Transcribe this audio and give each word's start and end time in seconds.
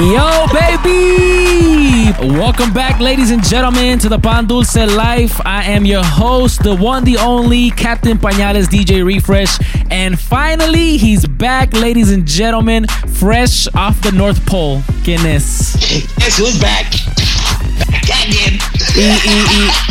Yo, 0.00 0.46
baby! 0.50 2.10
Welcome 2.38 2.72
back, 2.72 3.00
ladies 3.00 3.30
and 3.30 3.44
gentlemen, 3.44 3.98
to 3.98 4.08
the 4.08 4.18
Pan 4.18 4.46
Dulce 4.46 4.74
Life. 4.76 5.38
I 5.44 5.64
am 5.64 5.84
your 5.84 6.02
host, 6.02 6.62
the 6.62 6.74
one, 6.74 7.04
the 7.04 7.18
only 7.18 7.70
Captain 7.70 8.16
Pañales, 8.16 8.64
DJ 8.64 9.04
Refresh. 9.04 9.58
And 9.90 10.18
finally, 10.18 10.96
he's 10.96 11.26
back, 11.26 11.74
ladies 11.74 12.10
and 12.10 12.26
gentlemen, 12.26 12.86
fresh 13.18 13.68
off 13.74 14.00
the 14.00 14.12
North 14.12 14.44
Pole. 14.46 14.78
¿Quién 15.04 15.26
es? 15.26 15.74
Who's 16.38 16.58
back? 16.58 16.99
Y, 18.96 19.02
y, 19.02 19.06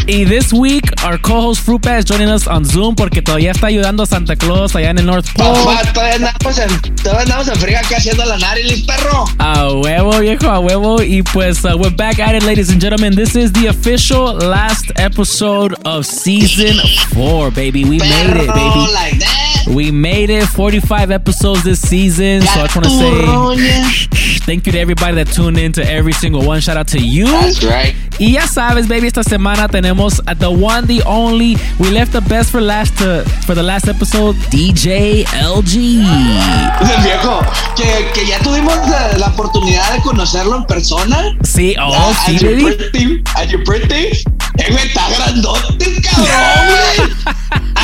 y, 0.07 0.21
y 0.21 0.25
this 0.25 0.51
week, 0.51 0.83
our 1.03 1.17
co-host 1.17 1.65
Frupa 1.65 1.97
is 1.97 2.05
joining 2.05 2.27
us 2.27 2.47
on 2.47 2.65
Zoom 2.65 2.95
porque 2.95 3.21
todavía 3.21 3.51
está 3.51 3.67
ayudando 3.67 4.03
a 4.03 4.05
Santa 4.05 4.35
Claus 4.35 4.75
allá 4.75 4.89
en 4.89 4.99
el 4.99 5.05
North 5.05 5.27
Pole. 5.33 5.57
Papá, 5.63 5.93
todavía 5.93 6.15
andamos 6.15 6.57
en, 6.57 6.95
todavía 6.95 7.21
andamos 7.21 7.47
en 7.47 7.55
friga 7.55 7.79
aquí 7.79 7.93
haciendo 7.93 8.25
la 8.25 8.37
nariz, 8.37 8.85
perro. 8.85 9.25
A 9.37 9.69
huevo, 9.71 10.19
viejo, 10.19 10.49
a 10.49 10.59
huevo. 10.59 11.01
Y 11.01 11.23
pues, 11.23 11.63
uh, 11.63 11.77
we're 11.77 11.95
back 11.95 12.19
at 12.19 12.35
it, 12.35 12.43
ladies 12.43 12.69
and 12.69 12.81
gentlemen. 12.81 13.15
This 13.15 13.35
is 13.35 13.53
the 13.53 13.67
official 13.67 14.33
last 14.35 14.91
episode 14.97 15.75
of 15.85 16.05
season 16.05 16.77
four, 17.13 17.51
baby. 17.51 17.85
We 17.85 17.99
made 17.99 18.29
it, 18.31 18.47
baby. 18.47 18.87
like 18.93 19.19
that. 19.19 19.65
We 19.69 19.91
made 19.91 20.29
it. 20.29 20.45
45 20.45 21.11
episodes 21.11 21.63
this 21.63 21.79
season. 21.79 22.41
So 22.41 22.61
I 22.61 22.67
just 22.67 22.75
want 22.75 22.85
to 22.85 22.91
say. 22.91 24.28
Thank 24.49 24.65
you 24.65 24.71
to 24.71 24.79
everybody 24.79 25.13
that 25.13 25.27
tuned 25.27 25.59
in 25.59 25.71
to 25.71 25.87
every 25.87 26.11
single 26.11 26.43
one. 26.43 26.59
Shout 26.59 26.75
out 26.75 26.87
to 26.87 26.97
you. 26.97 27.27
That's 27.27 27.63
right. 27.63 27.93
Y 28.19 28.33
ya 28.33 28.47
sabes, 28.47 28.87
baby, 28.87 29.05
esta 29.05 29.23
semana 29.23 29.67
tenemos 29.67 30.19
a 30.25 30.33
the 30.33 30.49
one, 30.49 30.87
the 30.87 31.03
only. 31.05 31.55
We 31.77 31.91
left 31.91 32.13
the 32.13 32.21
best 32.21 32.49
for 32.49 32.59
last 32.59 32.97
to, 32.97 33.23
for 33.45 33.53
the 33.53 33.61
last 33.61 33.87
episode, 33.87 34.35
DJ 34.49 35.23
LG. 35.25 36.01
Viejo, 37.03 37.41
que, 37.75 38.11
que 38.11 38.25
ya 38.25 38.39
tuvimos 38.39 38.75
la, 38.89 39.19
la 39.19 39.27
oportunidad 39.27 39.93
de 39.93 40.01
conocerlo 40.01 40.57
en 40.57 40.65
persona. 40.65 41.37
Sí, 41.43 41.75
oh, 41.79 42.11
sí, 42.25 42.37
at 42.37 42.41
baby. 42.41 42.63
pretty, 42.63 43.23
at 43.35 43.51
your 43.51 43.63
pretty. 43.63 44.23
Güey, 44.69 44.87
está 44.87 45.09
grandote, 45.09 46.01
cabrón, 46.01 46.27
güey. 46.67 47.09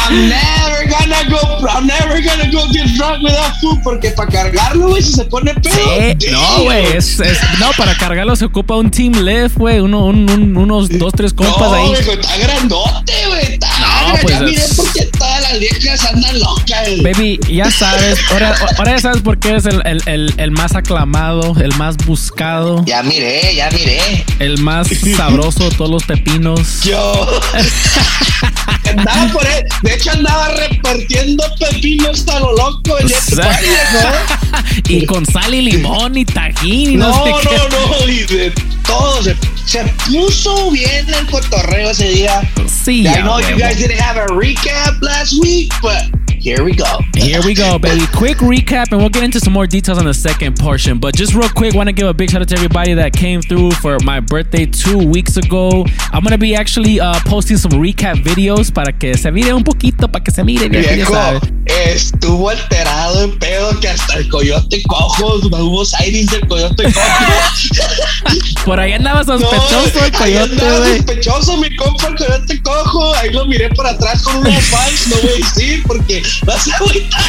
I'm 0.07 0.29
never 0.29 0.87
gonna 0.89 1.23
go, 1.29 1.67
I'm 1.67 1.87
never 1.87 2.21
gonna 2.21 2.49
go 2.51 2.67
get 2.71 2.85
drunk 2.95 3.23
without 3.23 3.53
food, 3.59 3.79
porque 3.83 4.11
para 4.11 4.29
cargarlo, 4.29 4.89
güey, 4.89 5.01
si 5.01 5.13
se 5.13 5.25
pone 5.25 5.53
pedo. 5.55 5.75
Sí, 6.19 6.27
no, 6.31 6.63
güey, 6.63 6.85
es, 6.97 7.19
es- 7.19 7.39
no, 7.59 7.71
para 7.77 7.95
cargarlo 7.97 8.35
se 8.35 8.45
ocupa 8.45 8.75
un 8.75 8.91
team 8.91 9.13
lift, 9.13 9.57
güey, 9.57 9.79
uno, 9.79 10.05
un- 10.05 10.29
un- 10.29 10.57
unos 10.57 10.89
dos, 10.89 11.11
tres 11.13 11.33
compas 11.33 11.57
no, 11.71 11.73
ahí. 11.73 11.91
viejo, 11.91 12.11
está 12.11 12.37
grandote, 12.37 13.13
güey. 13.27 13.53
Está, 13.53 13.67
No, 13.79 14.15
ya 14.15 14.21
pues, 14.21 14.41
miré 14.41 14.53
es- 14.63 14.73
porque 14.75 15.05
todas 15.05 15.14
las 15.51 15.59
viejas 15.59 16.05
andan 16.05 16.39
locas. 16.39 16.88
Baby, 17.03 17.39
ya 17.49 17.69
sabes, 17.71 18.19
ahora, 18.31 18.55
ahora 18.77 18.91
ya 18.91 18.99
sabes 18.99 19.21
por 19.21 19.38
qué 19.39 19.49
eres 19.49 19.65
el, 19.65 19.81
el- 19.85 20.01
el- 20.05 20.33
el 20.38 20.51
más 20.51 20.75
aclamado, 20.75 21.55
el 21.61 21.73
más 21.75 21.97
buscado, 21.97 22.83
Ya 22.85 23.03
miré, 23.03 23.55
ya 23.55 23.69
miré. 23.71 24.25
el 24.39 24.57
más 24.59 24.88
sabroso 25.16 25.69
de 25.69 25.75
todos 25.75 25.91
los 25.91 26.03
pepinos. 26.03 26.81
Yo 26.83 27.39
andaba 28.89 29.31
por 29.33 29.45
él. 29.45 29.63
De 29.83 29.94
hecho, 29.95 30.11
andaba 30.11 30.50
repartiendo 30.50 31.44
pepinos 31.59 32.19
hasta 32.19 32.39
lo 32.39 32.53
loco 32.56 32.97
en 33.00 33.07
party, 33.09 33.66
¿no? 34.03 34.59
y 34.89 35.06
con 35.06 35.25
sal 35.25 35.53
y 35.53 35.62
limón 35.62 36.17
y 36.17 36.25
tajín 36.25 36.91
y 36.91 36.97
no, 36.97 37.09
No, 37.09 37.39
sé 37.41 37.45
no, 37.56 37.97
no, 38.00 38.09
y 38.09 38.23
de 38.23 38.53
todo 38.88 39.23
se, 39.23 39.35
se 39.66 39.84
puso 40.07 40.72
bien 40.72 41.12
el 41.13 41.25
cotorreo 41.28 41.90
ese 41.90 42.09
día. 42.09 42.41
Sí, 42.68 43.06
I 43.07 43.22
know 43.22 43.40
you 43.40 43.57
guys 43.57 43.78
didn't 43.78 44.00
have 44.00 44.18
a 44.18 44.28
recap 44.28 45.01
last 45.01 45.40
week, 45.41 45.72
but 45.81 46.03
here 46.45 46.63
we 46.63 46.75
go. 46.75 47.00
Here 47.16 47.41
we 47.44 47.56
go, 47.56 47.79
baby. 47.79 48.06
Quick 48.13 48.38
recap, 48.38 48.91
and 48.91 49.01
we'll 49.01 49.09
get 49.09 49.23
into 49.23 49.39
some 49.39 49.51
more 49.51 49.66
details 49.66 49.97
on 49.97 50.06
the 50.06 50.13
second 50.13 50.56
portion. 50.59 51.00
But 51.00 51.16
just 51.16 51.33
real 51.33 51.50
quick, 51.50 51.73
want 51.73 51.89
to 51.89 51.94
give 51.94 52.07
a 52.07 52.13
big 52.13 52.29
shout 52.29 52.39
out 52.39 52.50
to 52.50 52.56
everybody 52.56 52.94
that 52.94 53.13
came 53.13 53.41
through 53.41 53.72
for 53.72 53.97
my 54.03 54.19
birthday 54.19 54.67
two 54.67 55.00
weeks 55.09 55.38
ago. 55.38 55.83
I'm 56.13 56.23
gonna 56.23 56.38
be 56.38 56.56
actually 56.56 57.00
uh, 57.00 57.19
posting 57.25 57.57
some 57.57 57.72
recap 57.72 58.17
videos 58.23 58.72
para 58.72 58.91
que 58.91 59.17
se 59.17 59.31
mire 59.31 59.56
un 59.56 59.63
poquito, 59.63 60.07
para 60.07 60.23
que 60.23 60.31
se 60.31 60.44
mire 60.44 60.69
Viejo, 60.69 61.41
estuvo 61.66 62.50
alterado 62.50 63.23
en 63.23 63.39
pedo 63.39 63.79
que 63.79 63.89
hasta 63.89 64.13
el 64.17 64.29
coyote 64.29 64.83
cojo, 64.83 65.39
hubo 65.41 65.83
sightings 65.83 66.29
del 66.29 66.47
coyote 66.47 66.83
cojo. 66.83 68.66
Por 68.66 68.79
ahí 68.79 68.94
andaba 68.94 69.23
sospechoso 69.23 70.00
el 70.00 70.03
ahí 70.03 70.12
coyote, 70.12 70.53
andaba 70.53 70.85
sospechoso 70.85 71.57
mi 71.57 71.75
compa 71.75 72.07
el 72.07 72.16
coyote 72.16 72.62
cojo. 72.62 73.16
Ahí 73.16 73.31
lo 73.31 73.45
miré 73.45 73.69
por 73.69 73.85
atrás 73.85 74.22
con 74.23 74.38
unos 74.38 74.63
fans. 74.66 75.07
No 75.07 75.16
voy 75.17 75.31
a 75.31 75.38
decir 75.38 75.83
porque 75.88 76.23
vas 76.44 76.68
a 76.68 76.75
agüitar. 76.75 77.22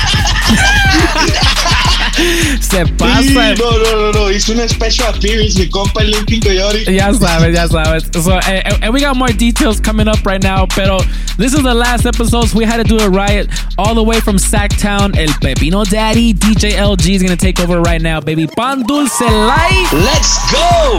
Se 2.60 2.84
pasa. 2.96 3.22
Sí, 3.22 3.34
no, 3.34 3.70
no, 3.70 4.12
no, 4.12 4.12
no. 4.12 4.30
Hizo 4.30 4.52
un 4.52 4.68
special 4.68 5.08
appearance 5.14 5.58
mi 5.58 5.68
compa 5.68 6.00
el 6.02 6.10
Linkin 6.10 6.40
Coyote. 6.40 6.84
Ya 6.92 7.12
sabes, 7.12 7.54
ya 7.54 7.66
sabes. 7.68 8.04
So, 8.24 8.38
eh, 8.38 8.62
eh, 8.64 8.78
and 8.82 8.92
we 8.94 9.00
got 9.00 9.16
more 9.16 9.28
details 9.32 9.80
coming 9.80 10.08
up 10.08 10.24
right 10.24 10.42
now. 10.42 10.66
Pero 10.66 10.98
this 11.36 11.52
is 11.52 11.62
the 11.62 11.74
last 11.74 12.06
episode, 12.06 12.48
so 12.48 12.56
we 12.58 12.64
had 12.64 12.78
to 12.78 12.84
do 12.84 12.98
a 12.98 13.08
riot 13.08 13.48
All 13.78 13.94
the 13.94 14.02
way 14.02 14.20
from 14.20 14.36
Sacktown, 14.38 15.14
El 15.18 15.28
Pepino 15.40 15.84
Daddy, 15.88 16.32
DJ 16.32 16.72
LG 16.72 17.14
is 17.16 17.22
gonna 17.22 17.36
take 17.36 17.60
over 17.60 17.80
right 17.82 18.00
now, 18.00 18.20
baby. 18.20 18.46
Pan 18.46 18.82
Dulce 18.86 19.20
Light. 19.20 19.88
Let's 19.92 20.38
go! 20.50 20.98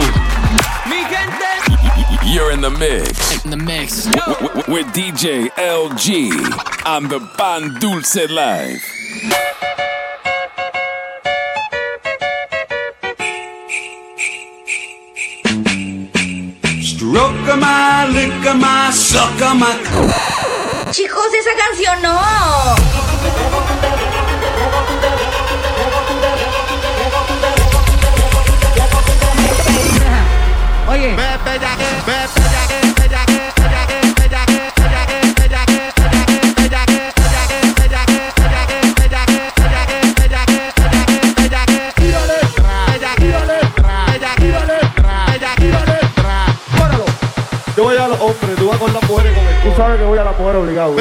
Mi 0.88 1.02
gente. 1.10 1.46
You're 2.24 2.52
in 2.52 2.60
the 2.60 2.70
mix 2.70 3.42
In 3.44 3.50
the 3.50 3.56
mix. 3.56 4.04
w- 4.04 4.48
w- 4.48 4.72
with 4.74 4.86
DJ 4.92 5.48
LG 5.56 6.30
on 6.86 7.08
the 7.08 7.20
Pan 7.36 7.74
Dulce 7.80 8.28
Live. 8.30 9.87
Stroke 17.10 17.56
my, 17.56 18.06
lick 18.12 18.54
my, 18.56 18.90
suck 18.92 19.40
my. 19.56 19.80
Chicos, 20.90 21.32
esa 21.40 21.50
canción 21.56 22.02
no. 22.02 22.20
Oye. 30.90 31.16
Yo 31.16 31.67
sabes 49.78 49.98
que 50.00 50.04
voy 50.04 50.18
a 50.18 50.24
la 50.24 50.32
mujer 50.32 50.56
obligado. 50.56 50.96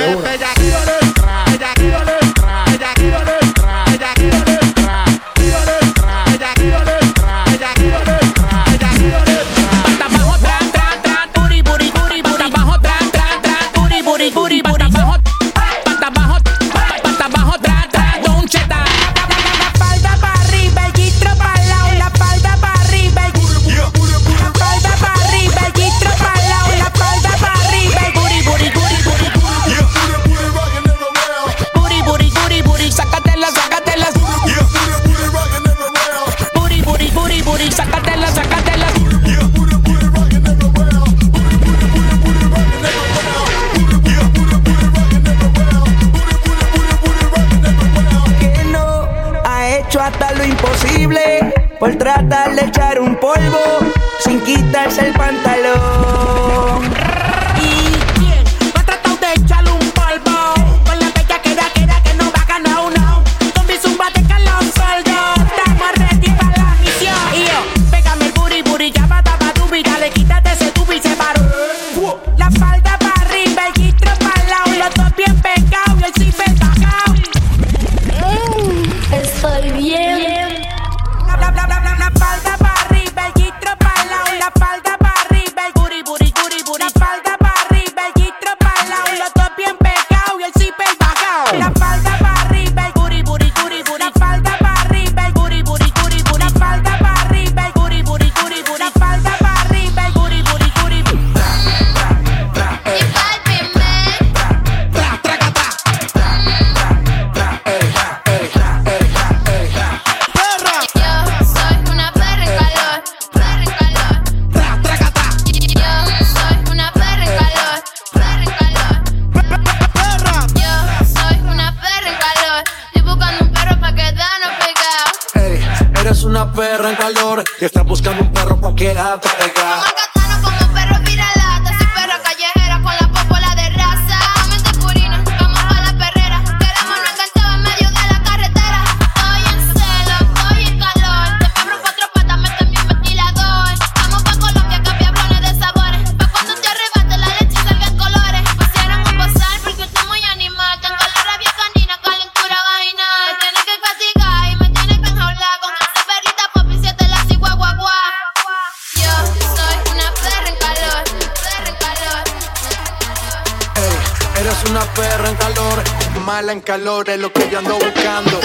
en 165.25 166.25
mala 166.25 166.51
en 166.51 166.61
calor 166.61 167.09
es 167.09 167.19
lo 167.19 167.33
que 167.33 167.49
yo 167.49 167.57
ando 167.59 167.73
buscando. 167.79 168.39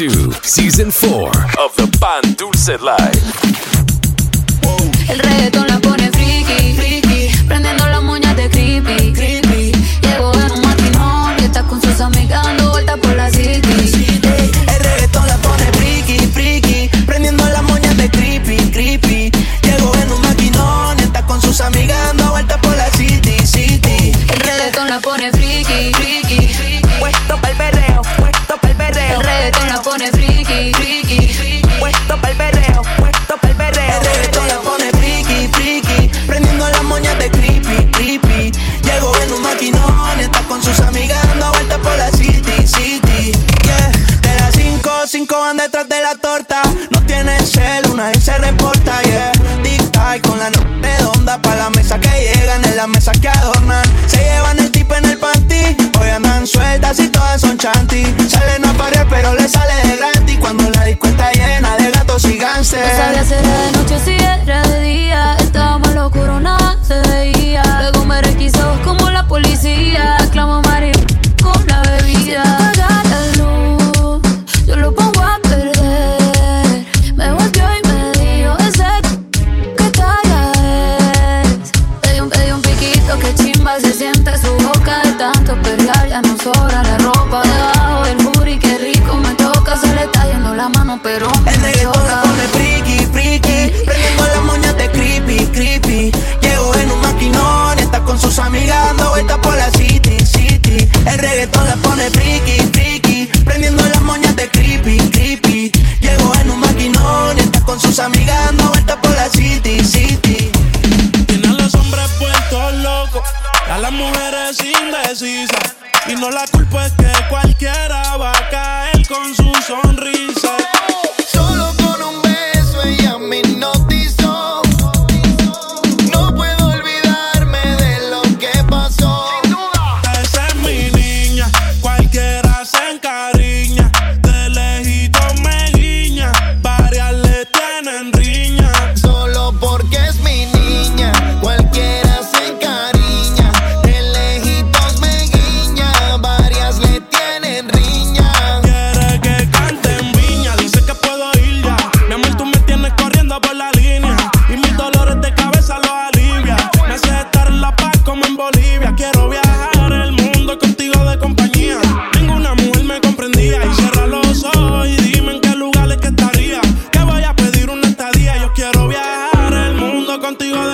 Season 0.00 0.90
four 0.90 1.28
of 1.58 1.76
the 1.76 1.86
Pan 2.00 2.32
Dulce 2.34 2.80
Live. 2.80 2.99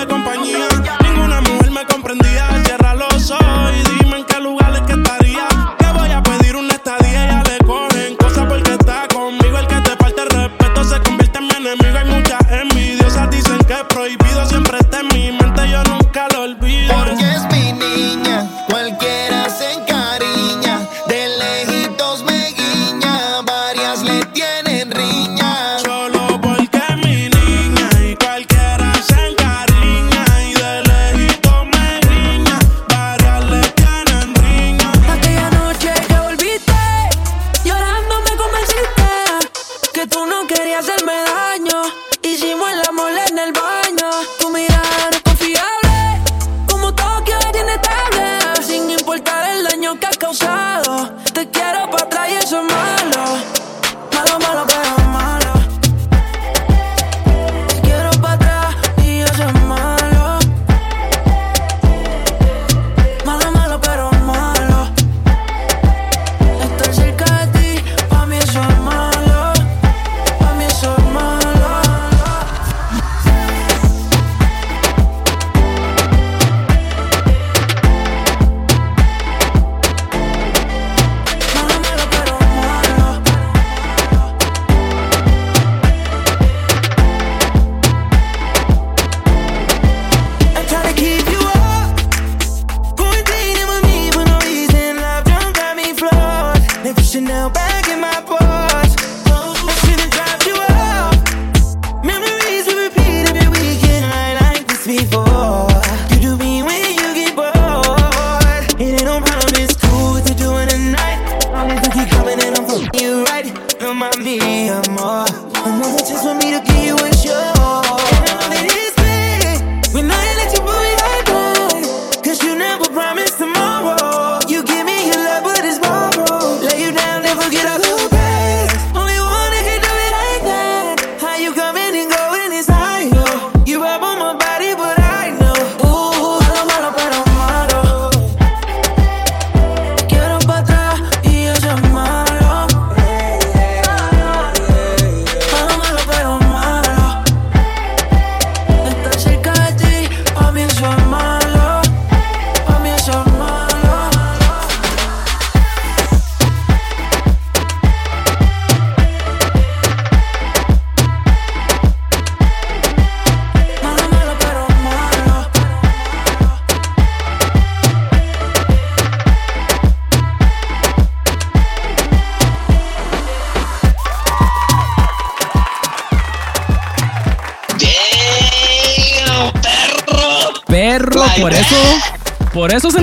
compañía. 0.07 0.86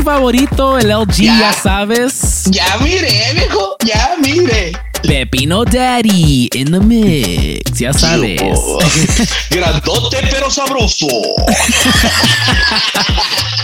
Favorito, 0.04 0.78
el 0.78 0.90
LG, 0.90 1.22
ya, 1.24 1.52
sabes. 1.52 2.44
Ya 2.50 2.76
miré, 2.78 3.32
viejo, 3.34 3.76
ya 3.84 4.16
miré. 4.20 4.72
Pepino 5.02 5.64
Daddy 5.64 6.48
in 6.54 6.70
the 6.72 6.80
mix, 6.80 7.78
ya 7.80 7.92
sabes. 7.92 8.40
Grandote 9.50 10.18
pero 10.30 10.50
sabroso. 10.50 11.06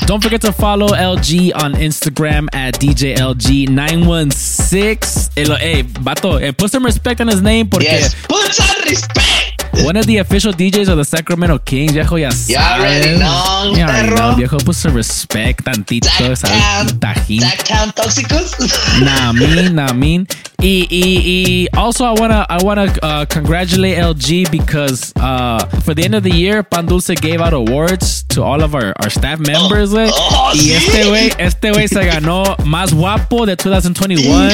Don't 0.06 0.22
forget 0.22 0.40
to 0.42 0.52
follow 0.52 0.88
LG 0.88 1.52
on 1.54 1.72
Instagram 1.74 2.48
at 2.52 2.74
DJLG916. 2.80 5.30
Hey, 5.36 5.44
lo- 5.44 5.56
hey, 5.56 5.82
vato, 5.84 6.40
eh, 6.42 6.50
put 6.52 6.70
some 6.70 6.84
respect 6.84 7.20
on 7.20 7.28
his 7.28 7.40
name 7.40 7.68
porque 7.68 7.84
Yes, 7.84 8.14
put 8.28 8.52
some 8.52 8.82
respect. 8.88 9.39
one 9.84 9.96
of 9.96 10.06
the 10.06 10.18
official 10.18 10.52
DJs 10.52 10.88
of 10.88 10.96
the 10.96 11.04
Sacramento 11.04 11.58
Kings, 11.58 11.92
viejo, 11.92 12.16
ya 12.16 12.30
sabes. 12.30 12.48
You 12.48 12.56
already 12.56 13.18
know, 13.18 13.72
Ya 13.76 13.86
already 13.86 14.14
know, 14.14 14.34
viejo, 14.36 14.58
put 14.58 14.76
respect 14.92 15.64
tantito, 15.64 16.08
¿sabes? 16.36 16.92
Tajín. 16.98 17.42
Count 17.64 17.94
tóxicos. 17.94 18.56
Nah, 19.00 19.32
mean, 19.32 19.74
nah, 19.74 19.92
mean. 19.92 20.26
Y, 20.62 20.86
y, 20.90 21.22
y 21.24 21.68
also, 21.74 22.04
I 22.04 22.12
wanna, 22.12 22.46
I 22.50 22.62
wanna 22.62 22.92
uh, 23.02 23.24
congratulate 23.24 23.96
LG 23.96 24.50
because 24.50 25.12
uh, 25.16 25.64
for 25.84 25.94
the 25.94 26.04
end 26.04 26.14
of 26.14 26.22
the 26.22 26.30
year, 26.30 26.62
Pan 26.62 26.86
Dulce 26.86 27.14
gave 27.14 27.40
out 27.40 27.54
awards 27.54 28.24
to 28.24 28.42
all 28.42 28.62
of 28.62 28.74
our, 28.74 28.92
our 29.00 29.08
staff 29.08 29.38
members, 29.40 29.90
güey. 29.92 30.10
oh, 30.12 30.52
y 30.54 30.72
este 30.72 31.08
güey, 31.08 31.32
este 31.38 31.70
güey 31.70 31.88
se 31.88 32.04
ganó 32.04 32.56
más 32.64 32.92
guapo 32.92 33.46
de 33.46 33.56
2021. 33.56 34.50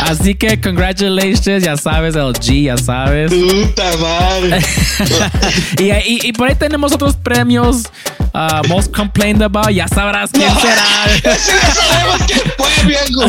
Así 0.00 0.34
que 0.34 0.60
congratulations, 0.60 1.64
ya 1.64 1.76
sabes, 1.76 2.14
LG, 2.14 2.64
ya 2.64 2.76
sabes. 2.76 3.32
Puta 3.32 3.96
madre. 3.98 4.58
y, 5.78 5.84
y, 5.84 6.28
y 6.28 6.32
por 6.32 6.48
ahí 6.48 6.54
tenemos 6.54 6.92
otros 6.92 7.16
premios. 7.16 7.84
uh, 8.34 8.62
most 8.68 8.92
complained 8.92 9.42
about, 9.42 9.70
ya 9.70 9.86
sabrás 9.88 10.30
quién 10.32 10.50
será. 10.60 10.84
Ese 11.32 11.52
ya 11.52 11.70
sabemos 11.70 12.20
quién 12.26 12.40
fue, 12.56 12.86
viejo. 12.86 13.22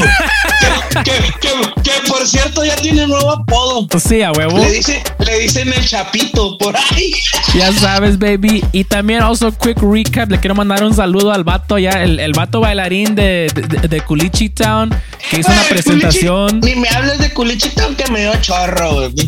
Que, 1.03 1.11
que, 1.11 1.33
que, 1.39 1.81
que, 1.83 2.07
por 2.07 2.27
cierto 2.27 2.65
ya 2.65 2.75
tiene 2.77 3.07
nuevo 3.07 3.31
apodo. 3.31 3.87
Sí, 3.99 4.21
a 4.21 4.31
huevo. 4.31 4.57
Le, 4.57 4.71
dice, 4.71 5.03
le 5.19 5.39
dicen 5.39 5.71
el 5.71 5.85
chapito 5.85 6.57
por 6.57 6.75
ahí. 6.75 7.13
Ya 7.53 7.71
sabes, 7.73 8.17
baby. 8.17 8.63
Y 8.71 8.83
también, 8.83 9.21
also, 9.21 9.51
quick 9.51 9.77
recap. 9.81 10.31
Le 10.31 10.39
quiero 10.39 10.55
mandar 10.55 10.83
un 10.83 10.93
saludo 10.93 11.31
al 11.31 11.43
vato 11.43 11.77
ya, 11.77 11.91
el, 12.03 12.19
el 12.19 12.33
vato 12.33 12.59
bailarín 12.59 13.15
de, 13.15 13.51
de, 13.53 13.87
de 13.87 14.01
Culichi 14.01 14.49
Town, 14.49 14.89
que 15.29 15.39
hizo 15.39 15.51
una 15.51 15.61
Ay, 15.61 15.67
presentación. 16.07 16.59
Ni 16.61 16.75
me 16.75 16.89
hables 16.89 17.19
de 17.19 17.33
culichito 17.33 17.83
aunque 17.83 18.09
me 18.11 18.21
dio 18.21 18.35
chorro. 18.41 19.11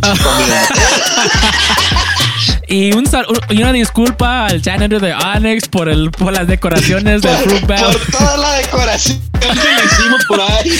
Y, 2.70 2.94
un, 2.94 3.10
y 3.50 3.62
una 3.62 3.72
disculpa 3.72 4.46
al 4.46 4.62
janitor 4.62 5.00
de 5.02 5.13
Onyx 5.13 5.70
por, 5.70 5.88
el, 5.88 6.12
por 6.12 6.34
las 6.34 6.48
decoraciones 6.48 7.22
del 7.22 7.38
Fruit 7.38 7.66
Bell. 7.66 7.80
Por 7.80 8.12
toda 8.12 8.36
la 8.36 8.54
decoración 8.56 9.22
que 9.40 9.48
le 9.48 9.86
hicimos 9.86 10.26
por 10.28 10.42
ahí. 10.42 10.78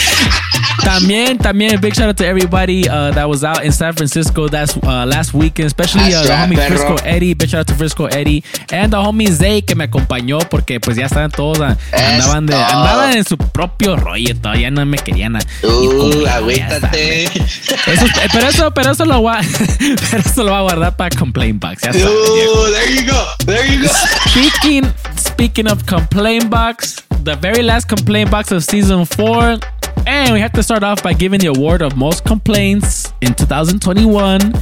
También, 1.00 1.38
también, 1.38 1.80
big 1.80 1.94
shout 1.94 2.08
out 2.10 2.18
to 2.18 2.26
everybody 2.26 2.88
uh, 2.90 3.12
that 3.12 3.28
was 3.30 3.44
out 3.44 3.64
in 3.64 3.72
San 3.72 3.94
Francisco 3.94 4.48
that's 4.48 4.76
uh, 4.78 5.06
last 5.06 5.34
weekend, 5.34 5.68
especially 5.68 6.14
uh, 6.14 6.24
the 6.24 6.30
homie 6.34 6.56
perro. 6.56 6.78
Frisco 6.78 6.96
Eddie. 7.06 7.34
Big 7.34 7.50
shout 7.50 7.60
out 7.60 7.68
to 7.68 7.76
Frisco 7.76 8.06
Eddie 8.08 8.44
and 8.72 8.92
the 8.92 8.98
homie 8.98 9.28
Zay 9.30 9.62
que 9.62 9.76
me 9.76 9.84
acompañó 9.86 10.40
porque 10.50 10.80
pues 10.80 10.98
ya 10.98 11.06
estaban 11.06 11.32
todos 11.32 11.60
uh, 11.60 11.76
andaban 11.94 12.46
de, 12.46 12.56
andaban 12.56 13.18
en 13.18 13.24
su 13.26 13.38
propio 13.38 13.96
rollo, 13.96 14.36
todavía 14.36 14.72
no 14.72 14.86
me 14.86 14.98
querían. 14.98 15.36
a- 15.36 15.40
ir 15.40 15.46
Uh, 15.64 16.26
agüítate. 16.28 17.26
Eso, 17.26 18.06
eh, 18.06 18.28
pero 18.32 18.48
eso, 18.48 18.72
pero 18.72 18.92
eso 18.92 19.06
lo 19.06 19.22
voy 19.22 19.36
a, 19.36 19.42
pero 20.12 20.24
eso 20.26 20.44
lo 20.44 20.52
voy 20.52 20.60
a 20.60 20.62
guardar 20.62 20.96
para 20.96 21.16
complain 21.16 21.60
box. 21.60 21.82
Ya 21.84 21.94
sabes. 21.94 22.06
Uh, 22.06 22.72
there 22.72 22.96
you 22.96 23.06
go. 23.12 23.24
There 23.46 23.68
you 23.68 23.84
go. 23.84 23.90
Speaking 24.30 24.92
speaking 25.16 25.68
of 25.68 25.86
complaint 25.86 26.50
box, 26.50 26.96
the 27.24 27.36
very 27.36 27.62
last 27.64 27.88
complaint 27.88 28.30
box 28.32 28.52
of 28.52 28.64
season 28.64 29.06
four, 29.06 29.60
and 30.08 30.34
we 30.34 30.40
have 30.40 30.54
to 30.54 30.64
start 30.64 30.84
off 30.84 31.04
by 31.04 31.14
giving 31.14 31.40
the 31.40 31.48
award 31.48 31.82
of 31.82 31.96
most 31.96 32.24
complaints 32.24 33.14
in 33.22 33.34
2021. 33.36 34.54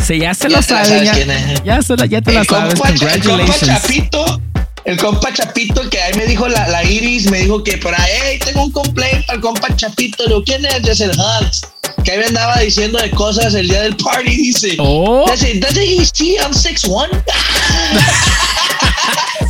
Se 0.00 0.18
ya 0.18 0.32
se 0.34 0.48
Ya 0.48 0.56
la 0.56 0.62
saben, 0.62 1.04
ya, 1.04 1.62
ya, 1.64 1.80
se 1.82 1.96
la, 1.96 2.06
ya 2.06 2.20
te 2.20 2.32
la 2.32 2.40
El 2.40 2.46
sabes. 2.46 2.74
compa, 2.74 2.88
el 2.90 2.98
compa 2.98 3.10
Congratulations. 3.10 3.66
Chapito, 3.66 4.40
el 4.84 4.96
compa 4.98 5.32
Chapito 5.32 5.88
que 5.90 6.00
ahí 6.00 6.14
me 6.14 6.26
dijo 6.26 6.46
la, 6.48 6.68
la 6.68 6.84
Iris, 6.84 7.30
me 7.30 7.38
dijo 7.38 7.62
que 7.64 7.78
por 7.78 7.94
ahí, 7.94 8.10
hey, 8.22 8.38
tengo 8.44 8.64
un 8.64 8.70
complaint 8.72 9.24
para 9.26 9.36
el 9.36 9.40
compa 9.42 9.74
Chapito. 9.76 10.24
Digo, 10.26 10.44
¿quién 10.44 10.64
es? 10.66 10.86
Es 10.86 11.00
el 11.00 11.10
Hugs. 11.10 11.62
Que 12.04 12.12
ahí 12.12 12.18
me 12.18 12.26
andaba 12.26 12.58
diciendo 12.60 12.98
de 12.98 13.10
cosas 13.10 13.54
el 13.54 13.66
día 13.68 13.82
del 13.82 13.96
party, 13.96 14.36
dice. 14.36 14.76
Oh. 14.78 15.24
Dice, 15.30 15.58
doesn't 15.58 15.78
he 15.82 16.04
see 16.04 16.36
I'm 16.36 16.52
6'1"? 16.52 17.08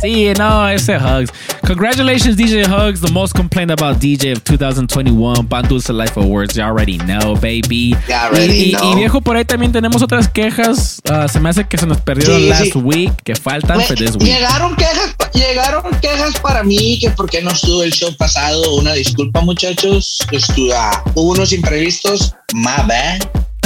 Sí, 0.01 0.33
no, 0.37 0.67
ese 0.69 0.97
Hugs. 0.97 1.31
Congratulations, 1.65 2.35
DJ 2.37 2.65
Hugs, 2.67 3.01
the 3.01 3.11
most 3.11 3.33
complained 3.33 3.71
about 3.71 3.97
DJ 3.99 4.33
of 4.33 4.43
2021, 4.43 5.47
Pan 5.47 5.63
Dulce 5.67 5.89
Life 5.89 6.17
Awards. 6.17 6.55
You 6.55 6.63
already 6.63 6.97
know, 6.99 7.35
baby. 7.35 7.95
You 8.07 8.13
already 8.13 8.71
y, 8.71 8.75
know. 8.75 8.91
y 8.91 8.95
viejo, 8.95 9.21
por 9.21 9.35
ahí 9.37 9.45
también 9.45 9.71
tenemos 9.71 10.01
otras 10.01 10.27
quejas. 10.27 11.01
Uh, 11.09 11.27
se 11.27 11.39
me 11.39 11.49
hace 11.49 11.65
que 11.67 11.77
se 11.77 11.85
nos 11.87 11.99
perdieron 12.01 12.39
Sí, 12.39 12.49
last 12.49 12.73
sí. 12.73 12.77
week, 12.77 13.11
que 13.23 13.35
faltan 13.35 13.81
for 13.81 13.95
this 13.95 14.11
week. 14.15 14.23
Llegaron 14.25 14.75
quejas, 14.75 15.15
llegaron 15.33 15.83
quejas 16.01 16.39
para 16.39 16.63
mí 16.63 16.99
que 16.99 17.09
porque 17.11 17.41
no 17.41 17.51
estuvo 17.51 17.83
el 17.83 17.91
show 17.91 18.15
pasado. 18.17 18.75
Una 18.75 18.93
disculpa, 18.93 19.41
muchachos. 19.41 20.19
Estuvo, 20.31 20.73
ah, 20.75 21.03
hubo 21.15 21.31
unos 21.31 21.51
imprevistos. 21.53 22.35
My 22.53 22.77
bad. 22.87 23.21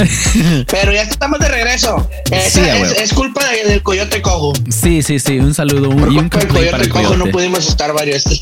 Pero 0.68 0.92
ya 0.92 1.02
estamos 1.04 1.40
de 1.40 1.48
regreso. 1.48 2.10
Esa 2.32 2.50
Sí, 2.50 2.60
a 2.70 2.78
es, 3.04 3.14
culpa 3.14 3.44
de- 3.46 3.70
del 3.70 3.84
coyote 3.84 4.22
cojo. 4.22 4.54
Sí, 4.70 5.02
sí, 5.02 5.20
sí. 5.20 5.40
Un 5.40 5.54
saludo 5.54 5.90
un, 5.90 6.00
Por 6.00 6.14
y 6.14 6.18
un 6.18 6.30
culpa 6.30 6.38
del 6.40 6.48
complaint 6.48 6.72
para 6.72 6.84
coyote 6.90 7.04
cojo 7.08 7.18
no 7.18 7.26
pudimos 7.32 7.68
estar 7.68 7.94
varios. 7.94 8.24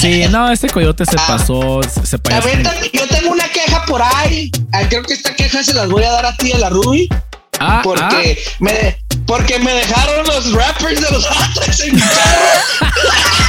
Sí, 0.00 0.24
no, 0.28 0.52
ese 0.52 0.68
coyote 0.68 1.06
se 1.06 1.16
pasó, 1.16 1.80
se 1.82 2.18
pasó. 2.18 2.40
También, 2.40 2.62
también, 2.62 2.90
yo 2.92 3.06
tengo 3.08 3.30
una 3.32 3.48
queja 3.48 3.82
por 3.86 4.02
ahí. 4.02 4.50
Ah, 4.72 4.82
Creo 4.88 5.02
que 5.02 5.14
esta 5.14 5.34
queja 5.34 5.62
se 5.62 5.72
las 5.72 5.88
voy 5.88 6.04
a 6.04 6.10
dar 6.10 6.26
a 6.26 6.36
ti, 6.36 6.52
a 6.52 6.58
la 6.58 6.68
Ruby. 6.68 7.08
Ah, 7.58 7.80
porque, 7.82 8.38
me, 8.58 8.98
porque 9.26 9.58
me 9.60 9.72
dejaron 9.72 10.26
los 10.26 10.52
rappers 10.52 11.00
de 11.00 11.10
los 11.10 11.24
Hot 11.26 11.80
en 11.80 11.94
mi 11.94 12.00
carro. 12.00 12.90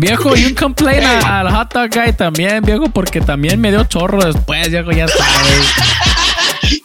Viejo, 0.00 0.36
y 0.36 0.44
un 0.44 0.54
complaint 0.54 1.04
a- 1.04 1.40
al 1.40 1.50
hot 1.50 1.74
dog 1.74 1.90
guy 1.92 2.12
también, 2.12 2.62
viejo, 2.62 2.88
porque 2.88 3.20
también 3.20 3.60
me 3.60 3.70
dio 3.72 3.82
chorro 3.82 4.22
después, 4.24 4.70
viejo, 4.70 4.92
ya 4.92 5.08
sabes. 5.08 5.66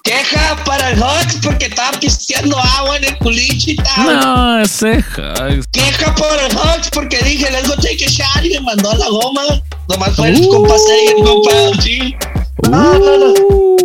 Queja 0.04 0.56
para 0.66 0.90
el 0.90 1.00
Hawks 1.00 1.38
porque 1.44 1.66
estaba 1.66 1.92
pisteando 2.00 2.58
agua 2.58 2.98
en 2.98 3.04
el 3.06 3.18
culichi. 3.20 3.76
No, 3.98 4.60
ese 4.62 4.98
Hugs. 4.98 5.68
Queja 5.72 6.14
por 6.16 6.40
el 6.40 6.58
Hawks 6.58 6.90
porque 6.92 7.18
dije, 7.24 7.50
let's 7.52 7.68
go 7.68 7.76
take 7.76 8.04
a 8.04 8.10
shot 8.10 8.44
y 8.44 8.50
me 8.56 8.62
mandó 8.62 8.92
a 8.92 8.96
la 8.98 9.08
goma. 9.10 9.42
Nomás 9.90 10.16
fue 10.16 10.30
el 10.30 10.48
compa 10.48 10.76
C 10.78 11.06
y 11.06 11.20
el 11.20 11.24
compa. 11.24 11.52
No, 12.70 12.94
no, 13.00 13.18
no. 13.18 13.34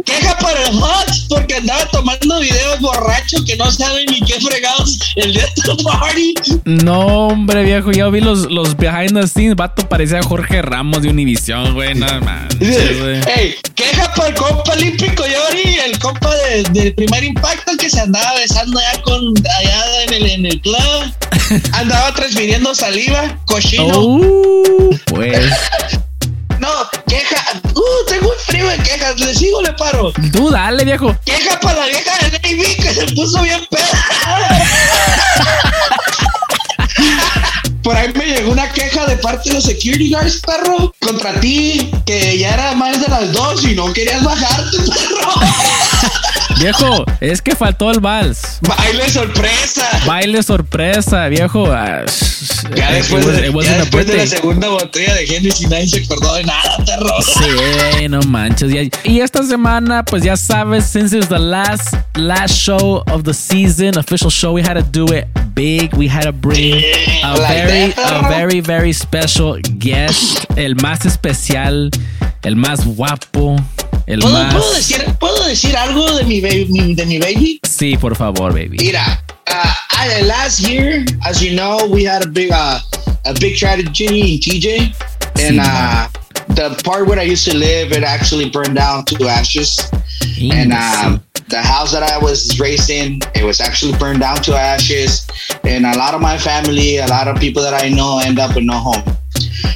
Queja 0.04 0.36
para 0.38 0.62
el 0.64 0.78
Hawks 0.78 1.26
porque 1.28 1.54
andaba 1.56 1.84
tomando 1.86 2.38
videos 2.38 2.80
borracho 2.80 3.38
que 3.44 3.56
no 3.56 3.70
saben 3.72 4.06
ni 4.10 4.20
qué 4.20 4.40
fregados 4.40 4.98
el 5.16 5.32
día 5.32 5.46
del 5.66 5.76
party. 5.84 6.34
No, 6.64 7.28
hombre, 7.28 7.64
viejo, 7.64 7.90
ya 7.92 8.08
vi 8.08 8.20
los, 8.20 8.50
los 8.50 8.76
behind 8.76 9.14
the 9.20 9.26
scenes, 9.26 9.56
vato 9.56 9.88
parecía 9.88 10.22
Jorge 10.22 10.62
Ramos 10.62 11.02
de 11.02 11.08
Univision, 11.08 11.74
güey, 11.74 11.94
nada 11.94 12.20
más. 12.20 12.44
Ey, 12.60 13.56
queja 13.74 14.12
para 14.14 14.28
el 14.28 14.34
compa 14.34 14.72
olímpico 14.72 15.24
Yori, 15.26 15.78
el 15.86 15.98
compa 15.98 16.34
de- 16.34 16.62
del 16.70 16.94
primer 16.94 17.24
impacto 17.24 17.72
que 17.76 17.90
se 17.90 18.00
andaba 18.00 18.34
besando 18.38 18.78
allá 18.78 19.02
con 19.02 19.34
allá 19.58 20.02
en 20.04 20.14
el, 20.14 20.26
en 20.30 20.46
el 20.46 20.60
club. 20.60 20.78
Andaba 21.72 22.14
transfiriendo 22.14 22.74
saliva, 22.74 23.38
cochino. 23.46 23.98
Uh, 24.00 24.96
pues. 25.06 25.40
No, 26.60 26.68
queja. 27.06 27.27
De 28.46 28.82
quejas. 28.82 29.20
Le 29.20 29.34
sigo, 29.34 29.62
le 29.62 29.72
paro. 29.74 30.12
Tú 30.32 30.50
dale, 30.50 30.84
viejo. 30.84 31.14
Queja 31.24 31.60
para 31.60 31.80
la 31.80 31.86
vieja 31.86 32.18
de 32.18 32.30
Navy 32.30 32.74
que 32.76 32.94
se 32.94 33.06
puso 33.14 33.42
bien 33.42 33.66
peda. 33.70 33.88
Por 37.82 37.96
ahí 37.96 38.12
me 38.14 38.26
llegó 38.26 38.52
una 38.52 38.70
queja 38.70 39.06
de 39.06 39.16
parte 39.16 39.48
de 39.48 39.54
los 39.54 39.64
security 39.64 40.10
guards, 40.10 40.42
perro, 40.46 40.92
contra 41.00 41.40
ti, 41.40 41.90
que 42.04 42.36
ya 42.36 42.52
era 42.54 42.74
más 42.74 43.00
de 43.00 43.08
las 43.08 43.32
dos 43.32 43.64
y 43.64 43.74
no 43.74 43.90
querías 43.92 44.22
bajarte, 44.22 44.76
perro. 44.78 45.32
Viejo, 46.60 47.04
es 47.20 47.40
que 47.42 47.54
faltó 47.54 47.90
el 47.90 48.00
vals. 48.00 48.58
Baile 48.62 49.08
sorpresa. 49.10 49.84
Baile 50.06 50.42
sorpresa, 50.42 51.28
viejo. 51.28 51.66
Ah, 51.72 52.04
Ya 52.74 52.90
it 52.90 52.96
después, 52.98 53.24
was- 53.26 53.36
de, 53.36 53.52
ya 53.64 53.78
después 53.78 54.06
de 54.06 54.16
la 54.16 54.26
segunda 54.26 54.68
botella 54.68 55.14
de 55.14 55.26
Genesis 55.26 55.68
nadie 55.68 55.86
se 55.86 56.02
acordó 56.04 56.34
de 56.34 56.44
nada, 56.44 56.76
perro. 56.84 57.14
Sí, 57.22 58.08
no 58.08 58.20
manches. 58.22 58.72
Y, 58.72 58.90
y 59.04 59.20
esta 59.20 59.42
semana, 59.44 60.04
pues 60.04 60.22
ya 60.22 60.36
sabes, 60.36 60.84
since 60.84 61.14
it 61.16 61.20
was 61.20 61.28
the 61.28 61.38
last 61.38 61.94
last 62.16 62.54
show 62.54 63.02
of 63.12 63.22
the 63.24 63.32
season, 63.34 63.96
official 63.98 64.30
show, 64.30 64.52
we 64.54 64.62
had 64.62 64.74
to 64.74 64.82
do 64.82 65.06
it 65.14 65.26
big. 65.54 65.94
We 65.94 66.08
had 66.08 66.24
to 66.24 66.32
bring 66.32 66.82
a 67.22 67.34
like 67.38 67.66
very, 67.66 67.92
that, 67.92 68.24
a 68.24 68.28
very, 68.28 68.60
very 68.60 68.92
special 68.92 69.58
guest, 69.78 70.44
el 70.56 70.74
más 70.76 71.04
especial, 71.06 71.90
el 72.42 72.56
más 72.56 72.84
guapo, 72.84 73.56
El 74.08 74.20
¿Puedo, 74.20 74.32
más. 74.32 74.54
puedo 74.54 74.72
decir, 74.72 75.04
¿Puedo 75.20 75.44
decir 75.44 75.76
algo 75.76 76.10
de 76.16 76.24
mi, 76.24 76.40
baby, 76.40 76.94
de 76.94 77.04
mi 77.04 77.18
baby? 77.18 77.60
Sí, 77.62 77.94
por 77.98 78.16
favor, 78.16 78.54
baby. 78.54 78.78
Mira, 78.80 79.22
uh, 79.46 79.74
I, 79.90 80.22
last 80.22 80.60
year, 80.60 81.04
as 81.26 81.42
you 81.42 81.54
know, 81.54 81.86
we 81.90 82.04
had 82.04 82.24
a 82.24 82.26
big, 82.26 82.50
uh, 82.50 82.80
a 83.26 83.34
big 83.38 83.58
tragedy 83.58 84.32
in 84.32 84.40
TJ, 84.40 84.94
and 85.40 85.60
uh, 85.60 86.08
the 86.54 86.80
part 86.84 87.06
where 87.06 87.18
I 87.18 87.24
used 87.24 87.44
to 87.50 87.54
live, 87.54 87.92
it 87.92 88.02
actually 88.02 88.48
burned 88.48 88.76
down 88.76 89.04
to 89.04 89.28
ashes, 89.28 89.78
and 90.40 90.72
um, 90.72 91.22
the 91.48 91.60
house 91.60 91.92
that 91.92 92.02
I 92.02 92.16
was 92.16 92.58
raised 92.58 92.88
in, 92.88 93.20
it 93.34 93.44
was 93.44 93.60
actually 93.60 93.92
burned 93.98 94.20
down 94.20 94.38
to 94.44 94.56
ashes, 94.56 95.26
and 95.64 95.84
a 95.84 95.98
lot 95.98 96.14
of 96.14 96.22
my 96.22 96.38
family, 96.38 96.96
a 96.96 97.06
lot 97.08 97.28
of 97.28 97.38
people 97.38 97.62
that 97.62 97.74
I 97.74 97.90
know, 97.90 98.20
end 98.24 98.38
up 98.38 98.54
with 98.54 98.64
no 98.64 98.78
home. 98.78 99.02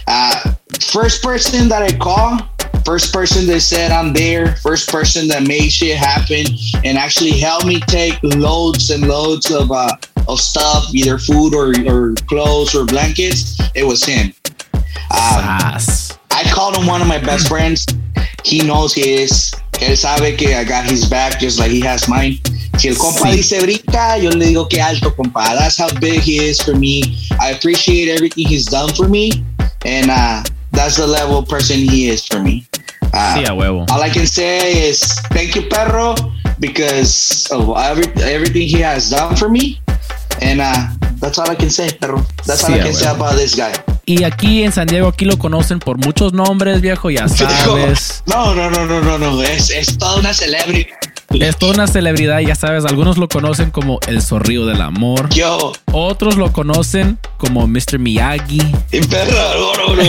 Uh, 0.07 0.55
first 0.81 1.23
person 1.23 1.68
that 1.68 1.83
I 1.83 1.95
call 1.95 2.38
first 2.85 3.12
person 3.12 3.46
that 3.46 3.61
said 3.61 3.90
I'm 3.92 4.12
there, 4.12 4.56
first 4.56 4.88
person 4.90 5.28
that 5.28 5.46
made 5.46 5.70
shit 5.70 5.96
happen 5.96 6.46
and 6.85 6.98
actually 6.98 7.38
helped 7.38 7.66
me 7.66 7.80
take 7.80 8.18
loads 8.22 8.90
and 8.90 9.06
loads 9.06 9.50
of 9.50 9.70
uh, 9.70 9.96
of 10.28 10.40
stuff, 10.40 10.87
either 10.94 11.18
food 11.18 11.54
or, 11.54 11.72
or 11.87 12.14
clothes 12.26 12.74
or 12.74 12.85
blankets. 12.85 13.58
It 13.74 13.85
was 13.85 14.04
him. 14.04 14.32
Um, 14.74 15.78
I 16.30 16.42
called 16.52 16.76
him 16.76 16.87
one 16.87 17.00
of 17.02 17.06
my 17.08 17.18
best 17.18 17.48
friends. 17.48 17.87
He 18.44 18.62
knows 18.62 18.94
he 18.94 19.22
is. 19.22 19.52
Él 19.72 19.96
sabe 19.96 20.37
que 20.38 20.54
I 20.54 20.64
got 20.64 20.88
his 20.88 21.08
back 21.08 21.40
just 21.40 21.58
like 21.58 21.70
he 21.70 21.81
has 21.81 22.08
mine. 22.08 22.38
Si 22.79 22.88
el 22.88 22.94
compa 22.94 23.31
Sí. 23.31 23.37
dice 23.37 23.60
brinca, 23.60 24.16
yo 24.23 24.31
le 24.31 24.46
digo 24.46 24.68
que 24.68 24.81
alto, 24.81 25.10
compa. 25.10 25.54
That's 25.58 25.77
how 25.77 25.88
big 26.00 26.20
he 26.20 26.38
is 26.38 26.60
for 26.60 26.75
me. 26.75 27.18
I 27.40 27.50
appreciate 27.50 28.08
everything 28.08 28.46
he's 28.46 28.66
done 28.66 28.92
for 28.94 29.08
me. 29.08 29.31
And 29.85 30.10
uh, 30.10 30.42
that's 30.73 30.96
the 30.96 31.06
level 31.06 31.38
of 31.38 31.48
person 31.48 31.77
he 31.79 32.08
is 32.08 32.27
for 32.27 32.40
me. 32.40 32.66
Uh, 33.14 33.35
Sí, 33.37 33.44
a 33.46 33.52
huevo. 33.54 33.85
all 33.90 34.02
I 34.02 34.10
can 34.10 34.27
say 34.27 34.88
is 34.88 35.00
thank 35.31 35.54
you, 35.54 35.62
perro, 35.68 36.14
because 36.58 37.46
of 37.52 37.77
every, 37.77 38.06
everything 38.23 38.66
he 38.68 38.81
has 38.83 39.10
done 39.10 39.37
for 39.37 39.48
me. 39.48 39.81
And 40.40 40.60
uh, 40.60 40.88
that's 41.20 41.38
all 41.38 41.48
I 41.50 41.54
can 41.54 41.70
say, 41.70 41.90
perro. 42.00 42.25
That's 42.46 42.64
all 42.64 42.75
I 42.75 42.79
can 42.81 42.94
say 42.94 43.08
about 43.10 43.37
this 43.37 43.54
guy. 43.54 43.73
Y 44.06 44.25
aquí 44.25 44.64
en 44.64 44.73
San 44.73 44.88
Diego, 44.88 45.06
aquí 45.08 45.25
lo 45.25 45.37
conocen 45.38 45.79
por 45.79 45.96
muchos 45.98 46.33
nombres, 46.33 46.81
viejo, 46.81 47.10
ya 47.10 47.29
sabes. 47.29 48.23
No, 48.27 48.54
no, 48.54 48.68
no, 48.70 48.85
no, 48.87 49.00
no, 49.00 49.18
no. 49.18 49.42
Es, 49.42 49.70
es 49.70 49.96
toda 49.98 50.18
una 50.18 50.33
celebrity. 50.35 50.90
Es 51.31 51.56
toda 51.56 51.75
una 51.75 51.87
celebridad, 51.87 52.40
ya 52.40 52.54
sabes. 52.54 52.85
Algunos 52.85 53.16
lo 53.18 53.29
conocen 53.29 53.70
como 53.70 54.00
el 54.08 54.20
zorrillo 54.23 54.66
del 54.66 54.81
amor. 54.83 55.29
Yo. 55.31 55.73
Otros 55.92 56.37
lo 56.37 56.52
conocen 56.52 57.18
como 57.43 57.67
Mr. 57.67 57.99
Miyagi. 57.99 58.59
No, 58.59 59.75
no, 59.75 59.97
no. 59.97 60.03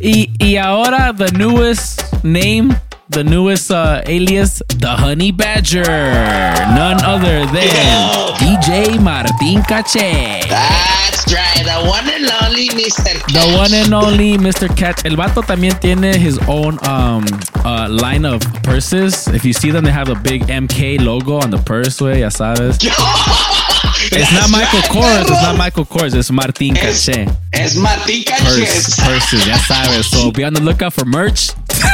y, 0.00 0.30
y 0.38 0.56
ahora, 0.56 1.12
the 1.14 1.30
newest 1.36 2.00
name, 2.24 2.74
the 3.08 3.22
newest 3.22 3.70
uh, 3.70 4.02
alias, 4.06 4.62
the 4.68 4.88
Honey 4.88 5.30
Badger. 5.30 5.84
None 5.84 7.02
other 7.04 7.44
than 7.46 8.34
DJ 8.38 8.96
Martín 8.98 9.62
Caché. 9.62 10.48
That's 10.48 11.32
right. 11.32 11.64
The 11.64 11.86
one 11.86 12.08
and 12.08 12.30
only 12.42 12.68
Mr. 12.68 13.12
The 13.32 13.56
one 13.56 13.74
and 13.74 13.92
only 13.94 14.36
Mr. 14.38 14.74
Catch. 14.74 15.04
El 15.04 15.16
vato 15.16 15.42
también 15.42 15.78
tiene 15.80 16.14
his 16.14 16.38
own 16.48 16.78
um, 16.88 17.24
uh, 17.64 17.88
line 17.90 18.24
of 18.24 18.40
purses. 18.62 19.28
If 19.28 19.44
you 19.44 19.52
see 19.52 19.70
them, 19.70 19.84
they 19.84 19.92
have 19.92 20.08
a 20.08 20.16
big 20.16 20.42
MK 20.46 21.00
logo 21.04 21.36
on 21.36 21.50
the 21.50 21.58
purse, 21.58 22.00
way, 22.00 22.20
ya 22.20 22.28
sabes. 22.28 22.78
It's 24.12 24.32
not 24.32 24.50
Michael 24.50 24.80
Kors. 24.80 25.22
It's 25.22 25.30
not 25.30 25.56
Michael 25.56 25.84
Kors. 25.84 26.14
It's 26.14 26.30
Martín 26.30 26.74
Caché. 26.74 27.26
Es 27.52 27.76
Martín 27.76 28.24
Cache. 28.24 28.44
Purse, 28.44 29.00
purses, 29.00 29.46
ya 29.46 29.56
sabes. 29.56 30.10
So 30.10 30.30
be 30.30 30.44
on 30.44 30.52
the 30.52 30.60
lookout 30.60 30.92
for 30.92 31.04
merch. 31.04 31.50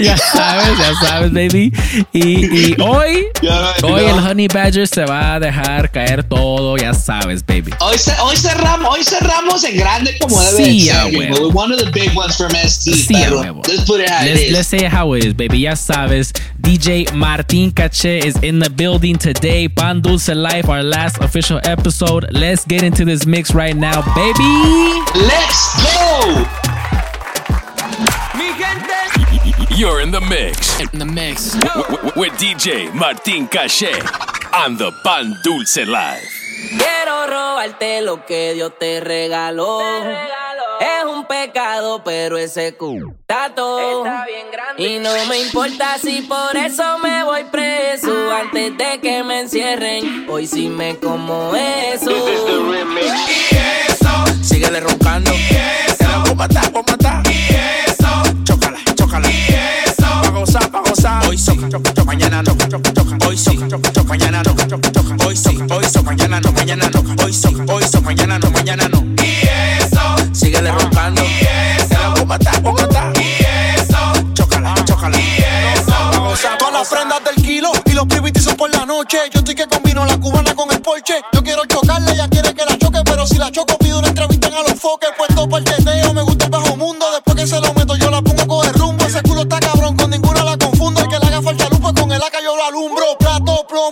ya 0.00 0.16
sabes, 0.16 0.78
ya 0.78 0.94
sabes, 1.02 1.32
baby. 1.32 1.72
Y, 2.12 2.20
y 2.70 2.76
hoy, 2.80 3.26
hoy 3.82 4.04
el 4.04 4.18
Honey 4.18 4.48
Badger 4.48 4.86
se 4.88 5.04
va 5.04 5.34
a 5.34 5.40
dejar 5.40 5.90
caer 5.90 6.24
todo, 6.24 6.76
ya 6.76 6.94
sabes, 6.94 7.44
baby. 7.44 7.72
Hoy, 7.80 7.96
hoy 8.22 8.36
cerramos, 8.36 8.94
hoy 8.96 9.04
cerramos 9.04 9.64
en 9.64 9.76
grande 9.76 10.16
como 10.18 10.40
debe 10.40 10.64
Sí, 10.64 10.80
ser. 10.86 11.14
One 11.54 11.74
of 11.74 11.80
the 11.80 11.90
big 11.92 12.16
ones 12.16 12.36
from 12.36 12.50
ST. 12.52 12.94
Sí, 12.94 13.14
huevo. 13.14 13.62
Let's 13.68 13.84
put 13.84 14.00
it 14.00 14.08
how 14.08 14.24
Let's, 14.24 14.40
is. 14.40 14.52
let's 14.52 14.68
say 14.68 14.78
it 14.86 14.92
how 14.92 15.12
it 15.14 15.24
is, 15.24 15.34
baby. 15.34 15.60
Ya 15.60 15.76
sabes, 15.76 16.32
DJ 16.60 17.12
Martin 17.12 17.70
Caché 17.72 18.24
is 18.24 18.36
in 18.42 18.58
the 18.60 18.70
building 18.70 19.16
today. 19.16 19.68
Pan 19.68 20.00
Dulce 20.00 20.28
Life, 20.34 20.68
our 20.68 20.82
last 20.82 21.18
official 21.20 21.60
episode. 21.64 22.26
Let's 22.32 22.64
get 22.64 22.82
into 22.82 23.04
this 23.04 23.26
mix 23.26 23.54
right 23.54 23.76
now, 23.76 24.02
baby. 24.14 25.02
Let's 25.14 25.82
go. 25.82 26.46
You're 29.76 30.00
in 30.00 30.12
the 30.12 30.20
mix. 30.20 30.78
In 30.78 31.00
the 31.00 31.04
mix. 31.04 31.56
With 32.14 32.32
DJ 32.38 32.92
Martín 32.92 33.48
Caché 33.48 33.92
on 34.54 34.76
the 34.76 34.92
Pan 35.02 35.34
Dulce 35.42 35.84
Live. 35.84 36.28
Quiero 36.78 37.26
robarte 37.26 38.00
lo 38.02 38.24
que 38.24 38.54
Dios 38.54 38.78
te 38.78 39.00
regaló. 39.00 39.80
Es 40.80 41.04
un 41.04 41.26
pecado, 41.26 42.04
pero 42.04 42.38
ese 42.38 42.76
cutato. 42.76 44.04
Y 44.78 45.00
no 45.00 45.10
me 45.26 45.40
importa 45.40 45.98
si 45.98 46.22
por 46.22 46.56
eso 46.56 46.98
me 46.98 47.24
voy 47.24 47.42
preso. 47.50 48.32
Antes 48.32 48.78
de 48.78 49.00
que 49.00 49.24
me 49.24 49.40
encierren, 49.40 50.26
hoy 50.30 50.46
sí 50.46 50.68
me 50.68 50.96
como 51.00 51.52
eso. 51.56 52.12
Síguele 54.40 54.78
roncando. 54.78 55.32
Vamos 55.98 56.30
a 56.30 56.34
matar, 56.34 56.70
vamos 56.70 56.84
a 56.86 56.92
matar. 56.92 57.22
Chócala, 57.24 57.32
chócala. 57.34 57.93
Pa' 57.93 57.93
gozar, 60.54 60.70
pa' 60.70 60.82
gozar. 60.88 61.26
Hoy 61.28 61.38
sí, 61.38 61.58
choca, 61.68 62.04
mañana 62.04 62.42
no. 62.42 62.54
choca. 62.56 63.26
Hoy 63.26 63.36
sí, 63.36 63.58
choca, 63.68 64.02
mañana 64.04 64.42
no. 64.42 64.54
choca. 64.54 65.26
Hoy 65.26 65.36
sí, 65.36 65.58
hoy 65.70 65.84
sí, 65.84 66.02
mañana 66.02 66.40
no, 66.40 66.52
mañana 66.52 66.90
no. 66.90 67.24
Hoy 67.24 67.32
sí, 67.32 67.56
hoy 67.68 67.82
sí, 67.90 68.00
mañana 68.00 68.38
no, 68.38 68.50
mañana 68.50 68.88
no. 68.88 69.04
Y 69.22 69.48
eso. 69.82 70.16
Síguele 70.32 70.70
roncando. 70.70 71.22
Vamos 71.90 72.20
a 72.20 72.24
matar, 72.24 72.62
vamos 72.62 72.82
a 72.82 72.86
matar. 72.86 73.12
Chócala, 74.34 74.74
chócala. 74.84 75.18
Pa' 75.86 76.18
gozar, 76.18 76.52
pa' 76.52 76.58
Todas 76.58 76.72
las 76.72 76.88
gozar. 76.88 76.98
prendas 76.98 77.24
del 77.24 77.44
kilo 77.44 77.72
y 77.84 77.92
los 77.92 78.06
privitis 78.06 78.44
son 78.44 78.56
por 78.56 78.70
la 78.70 78.86
noche. 78.86 79.18
Yo 79.32 79.40
estoy 79.40 79.54
que 79.54 79.66
combino 79.66 80.04
la 80.04 80.18
cubana 80.18 80.54
con 80.54 80.70
el 80.70 80.80
porche. 80.80 81.14
Yo 81.32 81.42
quiero 81.42 81.64
chocarle, 81.66 82.12
ella 82.12 82.28
quiere 82.28 82.54
que 82.54 82.64
la 82.64 82.78
choque. 82.78 83.00
Pero 83.04 83.26
si 83.26 83.38
la 83.38 83.50
choco, 83.50 83.76
pido 83.78 83.98
una 83.98 84.08
entrevista 84.08 84.48
en 84.48 84.54
a 84.54 84.62
los 84.62 84.80
foques. 84.80 85.10
Puesto 85.16 85.48
por 85.48 85.58
el 85.58 85.64
teteo, 85.64 86.14
me 86.14 86.22
gusta 86.22 86.33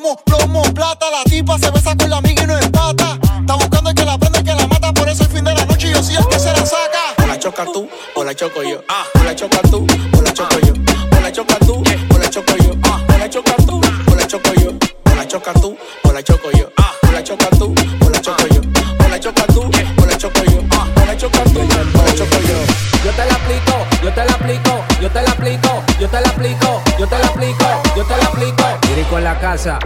Plato, 0.03 0.21
plomo, 0.25 0.63
plomo, 0.63 0.75
plata. 0.75 1.11
La 1.11 1.23
tipa 1.25 1.59
se 1.59 1.71
besa 1.71 1.97
con 1.97 2.11
la 2.11 2.17
amiga 2.17 2.43
y 2.43 2.47
no 2.47 2.59
empata. 2.59 3.19
Está 3.41 3.55
buscando 3.55 3.91
el 3.91 3.97
que 3.97 4.05
la 4.05 4.19
prende, 4.19 4.39
el 4.39 4.45
que 4.45 4.55
la 4.55 4.67
mata. 4.67 4.93
Por 4.93 5.09
eso 5.09 5.23
el 5.23 5.29
fin 5.31 5.45
de 5.45 5.55
la 5.55 5.65
noche 5.65 5.91
yo 5.91 6.03
sí 6.03 6.15
el 6.17 6.27
que 6.27 6.39
se 6.39 6.53
la 6.53 6.67
saca. 6.67 7.23
O 7.23 7.27
la 7.27 7.39
chocas 7.39 7.69
tú, 7.73 7.89
o 8.15 8.25
la 8.25 8.35
choco 8.35 8.63
yo. 8.63 8.81
O 9.21 9.25
la 9.25 9.35
chocas 9.35 9.63
tú, 9.71 9.87
o 10.17 10.23
la 10.23 10.33
choco 10.33 10.59
yo. 10.61 10.73
O 11.17 11.21
la 11.21 11.33
chocas 11.33 11.59
tú, 11.61 11.83
casa. 29.43 29.77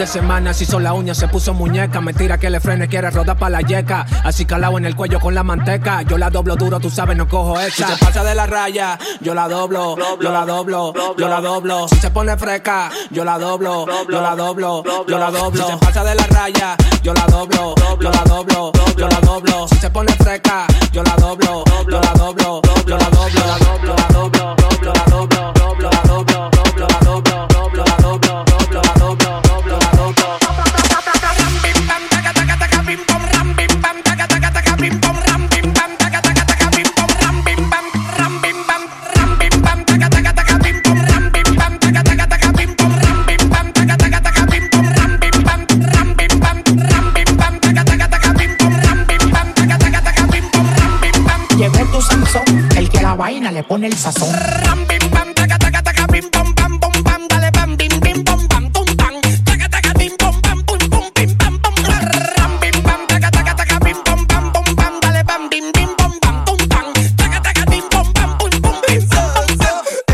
De 0.00 0.06
semana 0.06 0.54
se 0.54 0.64
hizo 0.64 0.80
la 0.80 0.94
uña, 0.94 1.14
se 1.14 1.28
puso 1.28 1.52
muñeca. 1.52 2.00
Mentira 2.00 2.38
que 2.38 2.48
le 2.48 2.58
frene, 2.58 2.88
quiere 2.88 3.10
rodar 3.10 3.36
pa' 3.36 3.50
la 3.50 3.60
yeca. 3.60 4.06
Así 4.24 4.46
calado 4.46 4.78
en 4.78 4.86
el 4.86 4.96
cuello 4.96 5.20
con 5.20 5.34
la 5.34 5.42
manteca. 5.42 6.00
Yo 6.02 6.16
la 6.16 6.30
doblo 6.30 6.56
duro, 6.56 6.80
tú 6.80 6.88
sabes, 6.88 7.18
no 7.18 7.28
cojo 7.28 7.60
esa. 7.60 7.86
Si 7.86 7.92
se 7.92 8.04
pasa 8.06 8.24
de 8.24 8.34
la 8.34 8.46
raya, 8.46 8.98
yo 9.20 9.34
la 9.34 9.46
doblo, 9.46 9.96
yo 10.18 10.32
la 10.32 10.46
doblo, 10.46 10.94
yo 11.18 11.28
la 11.28 11.42
doblo. 11.42 11.86
Si 11.86 11.96
se 11.96 12.10
pone 12.10 12.34
fresca, 12.38 12.90
yo 13.10 13.26
la 13.26 13.38
doblo, 13.38 13.84
yo 14.10 14.22
la 14.22 14.34
doblo, 14.34 14.82
yo 15.06 15.18
la 15.18 15.30
doblo. 15.30 15.66
Si 15.66 15.70
se 15.70 15.76
pasa 15.76 16.02
de 16.02 16.14
la 16.14 16.26
raya, 16.28 16.76
yo 17.02 17.12
la 17.12 17.26
doblo, 17.26 17.74
yo 18.00 18.10
la 18.10 18.24
doblo, 18.24 18.72
yo 18.96 19.06
la 19.06 19.20
doblo. 19.20 19.68
Si 19.68 19.76
se 19.76 19.90
pone 19.90 20.12
fresca, 20.14 20.66
yo 20.92 21.02
la 21.02 21.14
doblo, 21.16 21.62
yo 21.90 22.00
la 22.00 22.12
doblo, 22.14 22.62
yo 22.86 22.96
la 22.96 23.10
doblo, 23.10 23.28
yo 23.28 23.46
la 23.46 23.58
doblo, 23.58 23.94
yo 23.94 23.96
la 23.96 24.08
doblo, 24.08 24.56
yo 24.80 24.92
la 24.94 25.04
doblo, 25.10 25.52
yo 25.78 25.90
la 25.90 26.02
doblo, 26.04 26.50
yo 26.78 26.88
la 26.88 26.98
doblo, 27.00 27.29
pone 53.70 53.86
el 53.86 53.96
sazón. 53.96 54.28
Bom, 56.40 56.80
bom, 56.80 57.22
dale, 57.28 57.52
bim, 57.76 58.00
bim, 58.00 58.24
bom, 58.24 58.72
tum, 58.72 58.84
taca, 58.96 59.20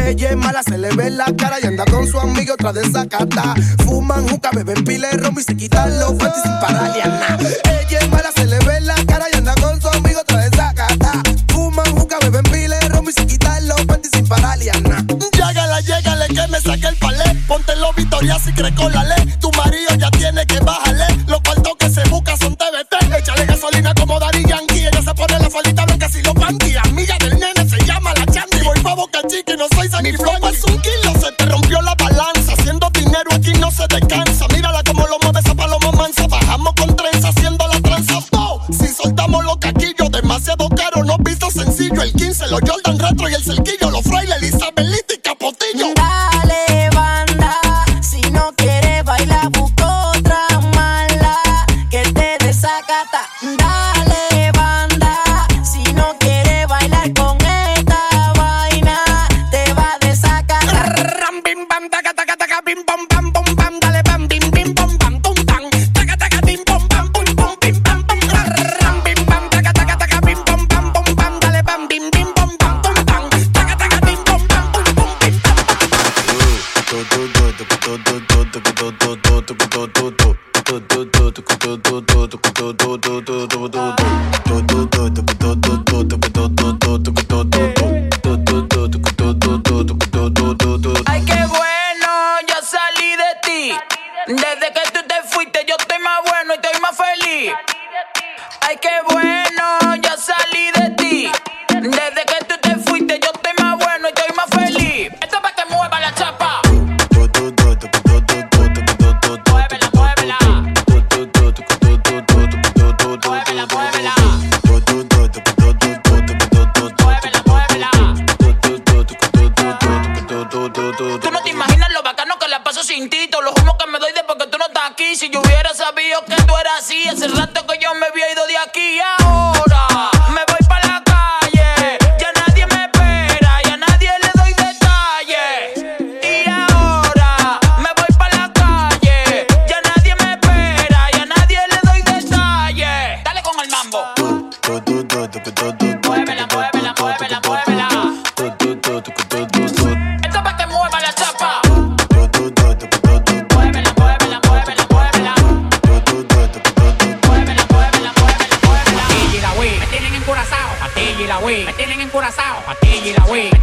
Ella 0.04 0.36
mala, 0.36 0.62
se 0.62 0.76
le 0.76 0.94
ve 0.94 1.08
la 1.08 1.24
cara 1.24 1.56
y 1.62 1.66
anda 1.66 1.86
con 1.86 2.06
su 2.06 2.20
amigo 2.20 2.52
otra 2.52 2.74
desacata. 2.74 3.54
Fuman, 3.86 4.28
juca, 4.28 4.50
beben 4.52 4.84
pila 4.84 5.08
de 5.08 5.30
y 5.40 5.42
se 5.42 5.56
quitan 5.56 5.98
los 5.98 6.12
panties 6.12 6.42
sin 6.42 6.60
paraliana. 6.60 7.35
cree 18.56 18.95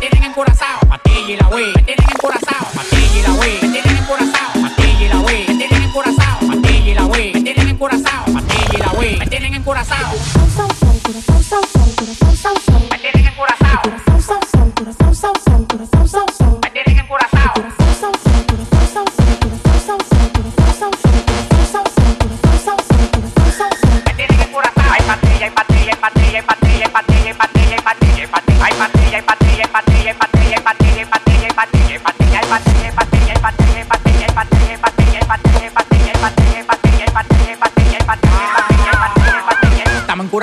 tienen 0.09 0.29
encorazado, 0.31 0.79
patilla 0.89 1.33
y 1.33 1.37
la 1.37 1.47
wey, 1.47 1.71
me 1.75 1.81
tienen 1.83 2.05
encorazado, 2.11 2.67
patilla 2.75 3.19
y 3.19 3.21
la 3.21 3.33
wey, 3.33 3.59
me 3.61 3.69
tienen 3.69 3.97
encorazado, 3.97 4.61
patilla 4.61 5.05
y 5.05 5.07
la 5.07 5.19
wey, 5.19 5.47
me 5.47 5.55
tienen 5.55 5.83
encorazado, 5.83 6.47
patilla 6.47 6.89
y 6.89 6.93
la 6.93 7.05
wey, 7.05 7.33
me 7.33 7.41
tienen 7.41 7.69
encorazado, 7.69 8.33
patilla 8.33 8.73
y 8.73 8.77
la 8.77 8.91
wey, 8.91 9.15
me 9.17 9.27
tienen 9.27 9.53
encorazado. 9.53 10.11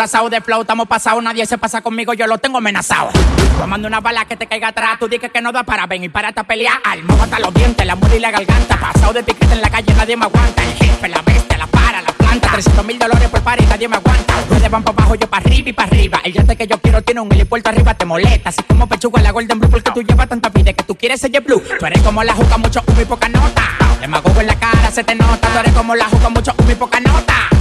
curazao 0.01 0.30
de 0.30 0.40
flow, 0.40 0.62
estamos 0.62 0.88
pasados, 0.88 1.22
nadie 1.22 1.44
se 1.44 1.59
pasa 1.59 1.82
conmigo, 1.82 2.14
yo 2.14 2.26
lo 2.26 2.38
tengo 2.38 2.57
amenazado. 2.57 3.11
Tomando 3.59 3.86
una 3.86 4.01
bala 4.01 4.24
que 4.24 4.34
te 4.34 4.46
caiga 4.46 4.68
atrás, 4.68 4.98
tú 4.98 5.09
dices 5.09 5.30
que 5.30 5.42
no 5.42 5.53
da 5.53 5.62
para 5.62 5.86
venir. 5.86 6.11
para 6.11 6.30
esta 6.30 6.42
pelea. 6.42 6.80
Alma 6.82 7.18
hasta 7.22 7.38
los 7.38 7.53
dientes, 7.53 7.86
la 7.86 7.96
muda 7.96 8.16
y 8.16 8.18
la 8.18 8.30
garganta. 8.30 8.80
Pasado 8.80 9.12
de 9.12 9.22
piquete 9.22 9.53
en 9.53 9.61
la 9.61 9.68
calle, 9.68 9.92
nadie 9.92 10.16
me 10.16 10.24
aguanta. 10.24 10.64
El 10.64 10.72
jefe, 10.72 11.07
la 11.07 11.20
bestia, 11.20 11.59
la 11.59 11.66
para, 11.66 12.01
la 12.01 12.12
planta. 12.12 12.48
300 12.51 12.86
mil 12.86 12.98
dólares 12.98 13.28
por 13.28 13.40
y 13.40 13.66
nadie 13.66 13.88
me 13.88 13.96
aguanta. 13.96 14.34
Ustedes 14.38 14.70
van 14.70 14.82
para 14.82 14.96
abajo, 14.96 15.16
yo 15.16 15.28
para 15.28 15.44
arriba 15.44 15.68
y 15.68 15.72
para 15.74 15.88
arriba. 15.90 16.20
El 16.24 16.32
yate 16.32 16.57
que 16.57 16.66
yo 16.66 16.78
quiero 16.78 17.03
tiene 17.03 17.20
un 17.20 17.30
helipuerto 17.30 17.68
arriba, 17.68 17.92
te 17.92 18.07
molesta. 18.07 18.48
Así 18.48 18.62
como 18.62 18.86
pechuga 18.86 19.20
la 19.20 19.32
Golden 19.32 19.61
Blue, 19.61 19.68
porque 19.68 19.90
tú 19.90 20.01
llevas 20.01 20.30
tanta 20.30 20.48
vida 20.48 20.72
que 20.72 20.82
tú 20.84 20.94
quieres 20.94 21.20
ser 21.20 21.38
blue. 21.42 21.62
Tú 21.78 21.84
eres 21.84 22.01
como 22.01 22.24
la 22.24 22.32
juca, 22.32 22.57
mucho 22.57 22.82
humo 22.86 23.03
y 23.03 23.05
poca 23.05 23.28
nota. 23.28 23.68
Le 24.01 24.09
mago 24.09 24.32
en 24.40 24.46
la 24.46 24.59
cara, 24.59 24.90
se 24.90 25.05
te 25.05 25.14
nota. 25.14 25.46
Tú 25.46 25.59
eres 25.59 25.74
como 25.74 25.94
la 25.94 26.07
juca, 26.07 26.30
mucho 26.30 26.55
humo 26.57 26.70
y 26.70 26.74
poca 26.74 27.01
nota 27.01 27.59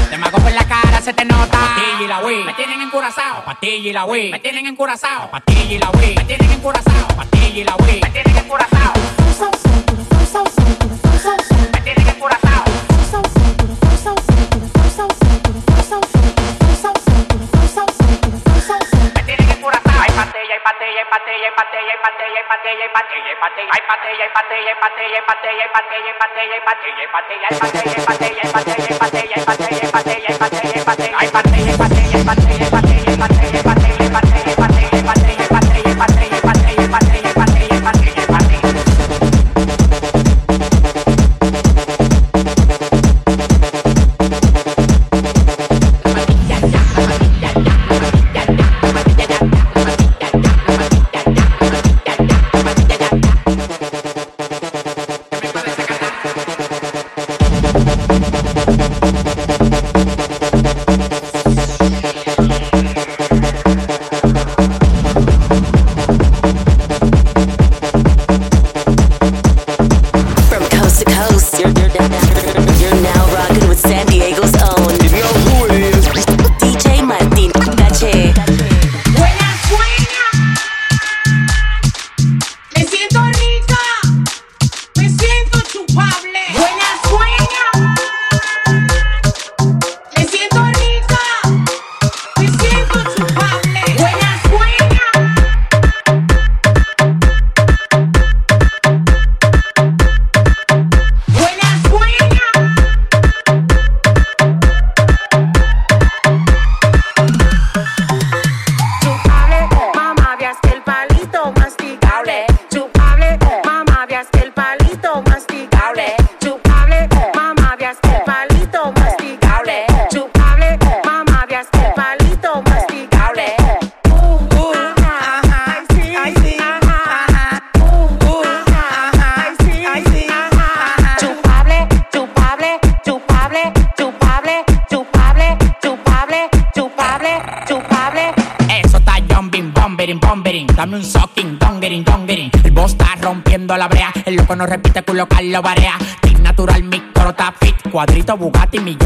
se 1.10 1.14
te 1.16 1.26
nota. 1.26 1.58
Patilla 1.58 2.04
y 2.04 2.08
la 2.08 2.20
wey, 2.20 2.44
me 2.44 2.54
tienen 2.54 2.82
encurazao. 2.82 3.44
Patilla 3.44 3.90
y 3.90 3.94
la 3.94 4.06
wey, 4.06 4.32
me 4.32 4.40
tienen 4.40 4.68
encurazao. 4.68 5.32
Patilla 5.32 5.74
y 5.74 5.80
la 5.80 5.90
wey, 5.92 6.16
me 6.16 6.24
tienen 6.26 6.52
encurazao. 6.52 7.08
Patilla 7.16 7.60
y 7.62 7.64
la 7.64 7.76
wey, 7.78 8.00
me 8.02 8.10
tienen 8.12 8.38
encurazao. 8.38 8.94
Me 11.74 11.82
tienen 11.82 12.08
encurazao. 12.08 12.50
Bye. 33.20 33.69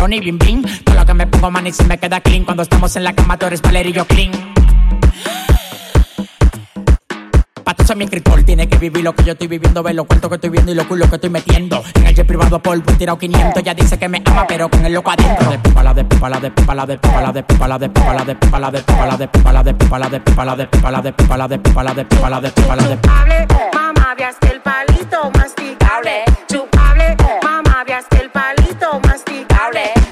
Millón 0.08 0.14
y 0.14 0.20
bling 0.20 0.38
bling. 0.38 0.84
Todo 0.84 0.96
lo 0.96 1.06
que 1.06 1.14
me 1.14 1.28
pongo, 1.28 1.50
man, 1.50 1.66
y 1.66 1.72
se 1.72 1.84
me 1.86 1.98
queda 1.98 2.20
clean. 2.20 2.44
Cuando 2.44 2.64
estamos 2.64 2.94
en 2.98 3.06
la 3.06 3.14
cama, 3.14 3.38
tú 3.38 3.46
eres 3.46 3.62
Valerio 3.62 4.06
clean. 4.06 4.32
Pato 7.64 7.86
soy 7.86 7.96
mi 7.96 8.04
escritor, 8.04 8.44
tiene 8.44 8.68
que 8.68 8.78
vivir 8.78 9.02
lo 9.02 9.16
que 9.16 9.24
yo 9.24 9.32
estoy 9.32 9.48
viviendo, 9.48 9.82
ver 9.82 9.96
los 9.96 10.06
cuentos 10.06 10.30
que 10.30 10.36
estoy 10.36 10.50
viendo 10.50 10.74
y 10.74 10.76
los 10.76 10.86
culos 10.88 11.08
que 11.08 11.16
estoy 11.16 11.30
metiendo. 11.30 11.82
En 11.94 12.08
el 12.08 12.16
jet 12.16 12.28
privado 12.28 12.62
he 12.66 12.94
tirado 12.96 13.18
500, 13.18 13.64
ya 13.64 13.74
dice 13.74 13.98
que 13.98 14.10
me 14.10 14.22
ama, 14.26 14.46
pero 14.46 14.70
con 14.70 14.86
el 14.86 14.92
loco 14.92 15.12
adentro. 15.12 15.50
De 15.50 15.58
pipa 15.60 15.82
la 15.82 15.94
de 15.94 16.04
pipa 16.04 16.30
la 16.30 16.40
de 16.40 16.52
pipa 16.52 16.76
la 16.76 16.86
de 16.86 16.98
pipa 16.98 17.22
la 17.22 17.32
de 17.32 17.44
pipa 17.44 17.68
la 17.68 17.78
de 17.78 17.90
pipa 17.90 18.20
la 18.20 18.20
de 18.20 18.36
pipa 18.36 18.60
la 18.60 18.72
de 18.72 18.76
pipa 18.76 19.00
la 19.00 19.10
de 19.10 19.24
pipa 19.24 19.50
la 19.50 19.60
de 19.62 19.80
pipa 19.80 20.00
la 20.00 20.10
de 20.12 20.20
pipa 20.20 20.46
la 20.46 20.58
de 20.58 20.66
pipa 20.66 20.92
la 20.92 21.02
de 21.02 21.14
pipa 21.14 21.38
la 21.38 21.48
de 21.48 21.58
pipa 21.58 21.84
la 21.84 21.94
de 21.94 22.06
pipa 22.06 22.30
la 22.30 22.42
de 22.42 22.52
pipa 22.52 22.76
la 22.76 22.84
de 22.88 22.98
Chupable, 22.98 23.48
mamá, 23.74 24.16
veas 24.18 24.36
que 24.42 24.48
el 24.48 24.62
palito 24.62 25.32
masticable. 25.34 26.24
Chupable, 26.48 27.16
mamá, 27.42 27.84
veas 27.88 28.06
que 28.10 28.23
toma 28.84 29.18
stick. 29.18 29.50
All 29.62 29.72
right. 29.72 30.03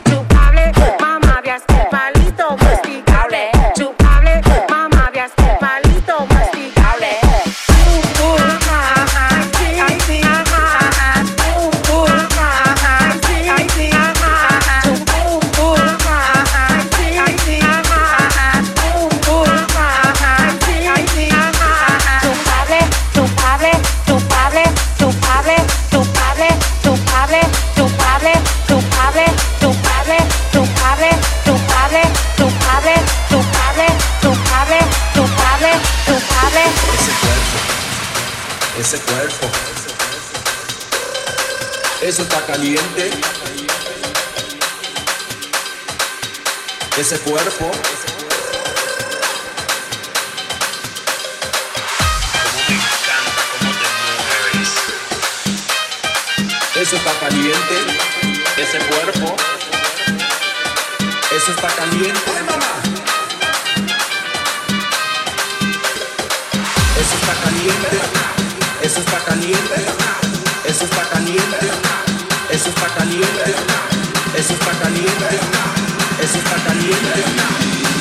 Ese 38.93 39.03
cuerpo. 39.03 39.47
Eso 42.01 42.23
está 42.23 42.45
caliente. 42.45 43.09
Ese 46.97 47.17
cuerpo. 47.19 47.71
Eso 56.75 56.95
está 56.97 57.13
caliente. 57.21 57.77
Ese 58.57 58.77
cuerpo. 58.77 59.37
Eso 61.31 61.51
está 61.53 61.67
caliente. 61.69 62.31
Eso 66.99 67.15
está 67.15 67.33
caliente. 67.41 68.00
Eso 68.91 68.99
está 68.99 69.19
caliente. 69.19 69.85
Eso 70.65 70.83
está 70.83 71.03
caliente. 71.09 71.67
Eso 72.51 72.69
está 72.69 72.87
caliente. 72.87 73.55
Eso 74.37 74.53
está 74.53 74.71
caliente. 74.79 75.39
Eso 76.21 76.37
está 76.37 76.55
caliente. 76.57 77.23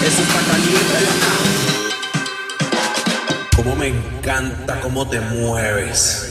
Eso 0.04 0.22
está 0.22 0.40
caliente. 0.50 0.98
Cómo 3.54 3.76
me 3.76 3.86
encanta 3.86 4.80
cómo 4.80 5.08
te 5.08 5.20
mueves. 5.20 6.26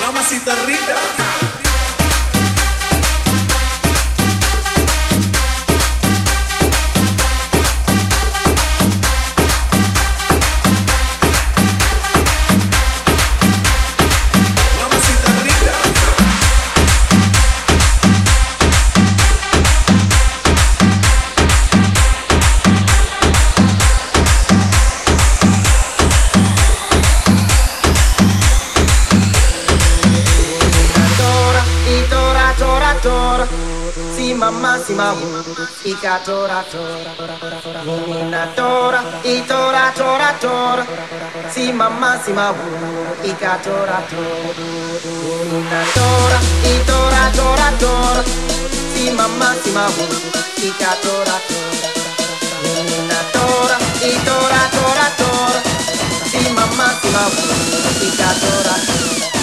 Mamacita 0.00 0.54
rica. 0.66 1.23
Y 36.04 36.06
ca 36.06 36.18
tora, 36.18 36.62
tora. 36.70 37.82
Nina 38.06 38.54
tora, 38.54 39.02
y 39.24 39.40
tora, 39.40 39.90
tora, 39.96 40.38
tora. 40.38 40.86
Si 41.50 41.72
mamá, 41.72 42.20
si 42.22 42.30
mamá, 42.32 42.58
y 43.22 43.32
tora, 43.32 43.56
tora. 43.64 44.02
Nina 45.50 45.82
tora, 45.94 46.38
y 46.62 46.74
tora, 46.84 47.32
tora, 47.32 47.70
tora. 47.80 48.22
Si 48.94 49.10
mamá, 49.12 49.54
si 49.64 49.70
mamá, 49.70 50.04
y 50.58 50.70
tora, 51.04 51.36
tora. 51.48 51.88
Nina 52.86 53.20
tora, 53.32 53.78
y 54.02 54.12
tora, 54.26 54.62
tora, 54.76 55.06
tora. 55.20 55.60
Si 56.30 56.52
mamá, 56.52 57.00
si 57.00 57.08
mamá, 57.08 57.30
y 58.02 58.10
tora, 58.10 59.33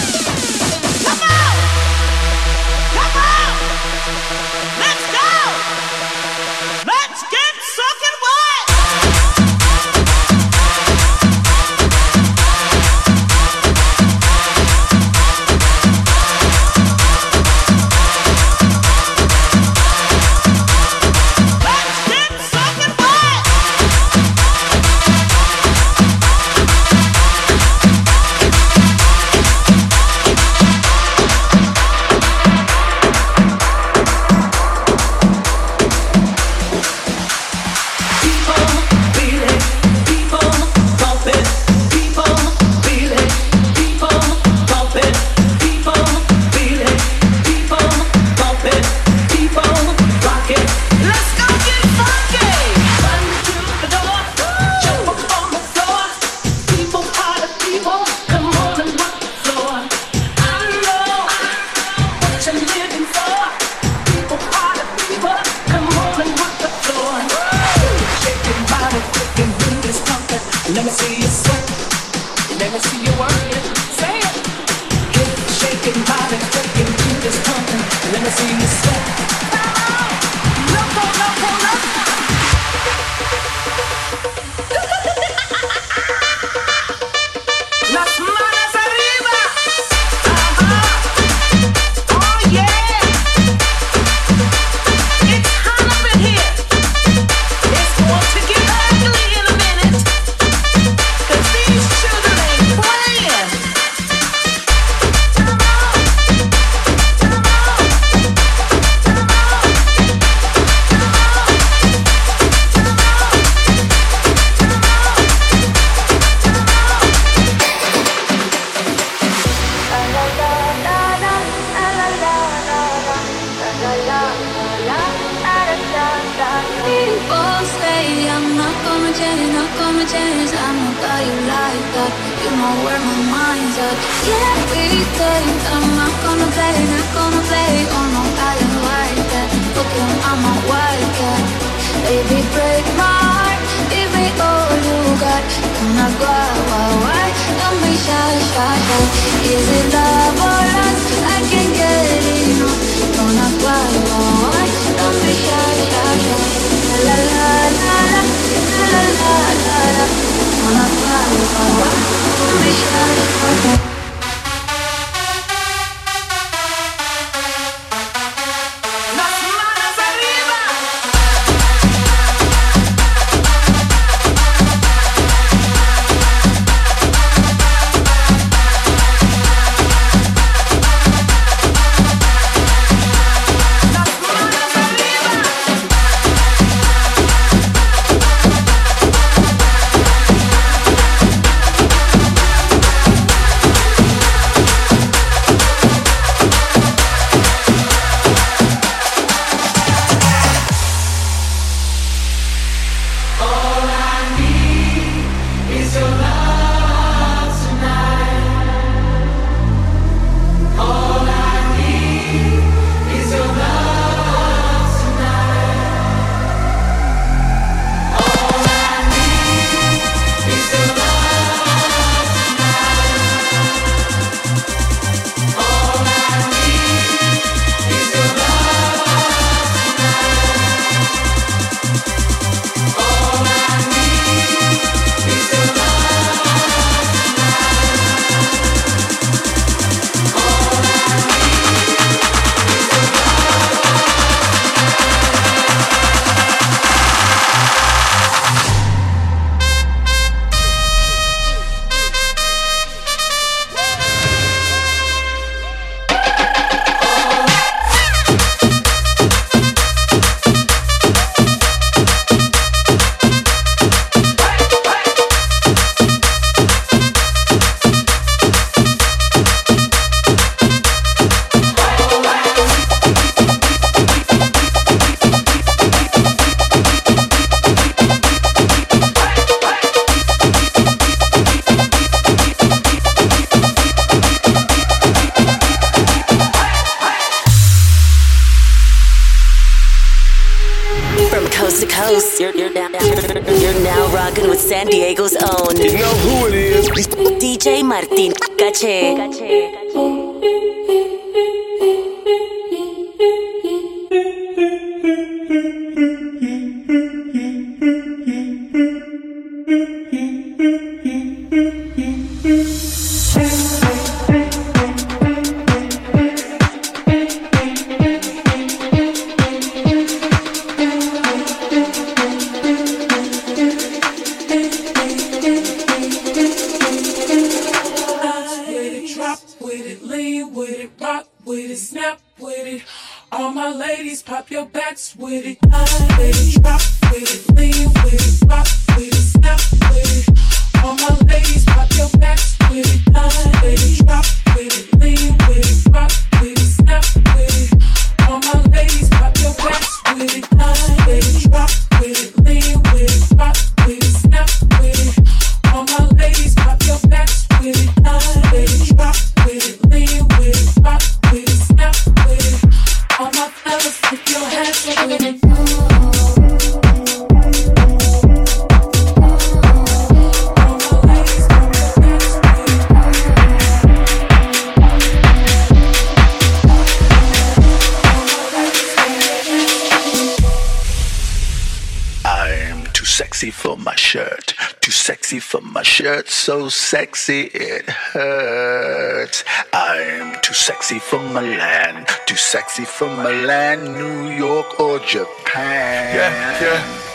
sexy 386.72 387.52
it 387.54 387.90
hurts. 387.90 389.44
I'm 389.74 390.40
too 390.42 390.54
sexy 390.54 391.00
for 391.00 391.20
Milan, 391.20 392.06
too 392.26 392.36
sexy 392.36 392.86
for 392.86 393.08
Milan, 393.08 393.94
New 393.94 394.30
York 394.30 394.80
or 394.80 395.00
Japan. 395.00 396.16
Yeah, 396.16 396.62
yeah. 396.62 397.11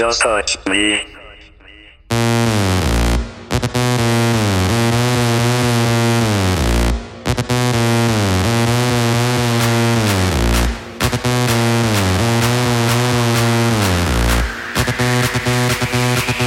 Just 0.00 0.22
touch 0.22 0.56
me. 0.66 1.04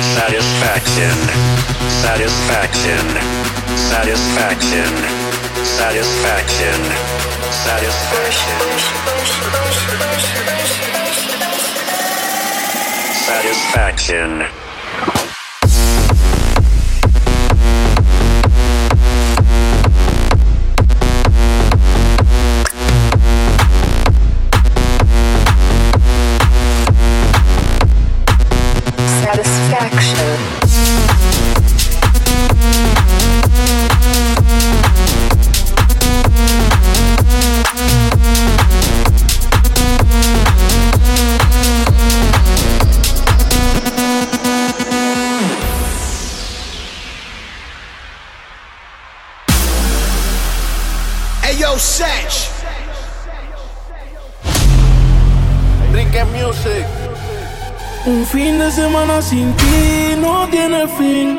Satisfaction, 0.01 1.17
satisfaction, 2.01 3.05
satisfaction, 3.77 4.93
satisfaction, 5.63 6.79
satisfaction 7.51 8.63
satisfaction. 13.33 14.62
sin 59.23 59.53
ti 59.55 60.15
no 60.21 60.47
tiene 60.49 60.87
fin. 60.87 61.32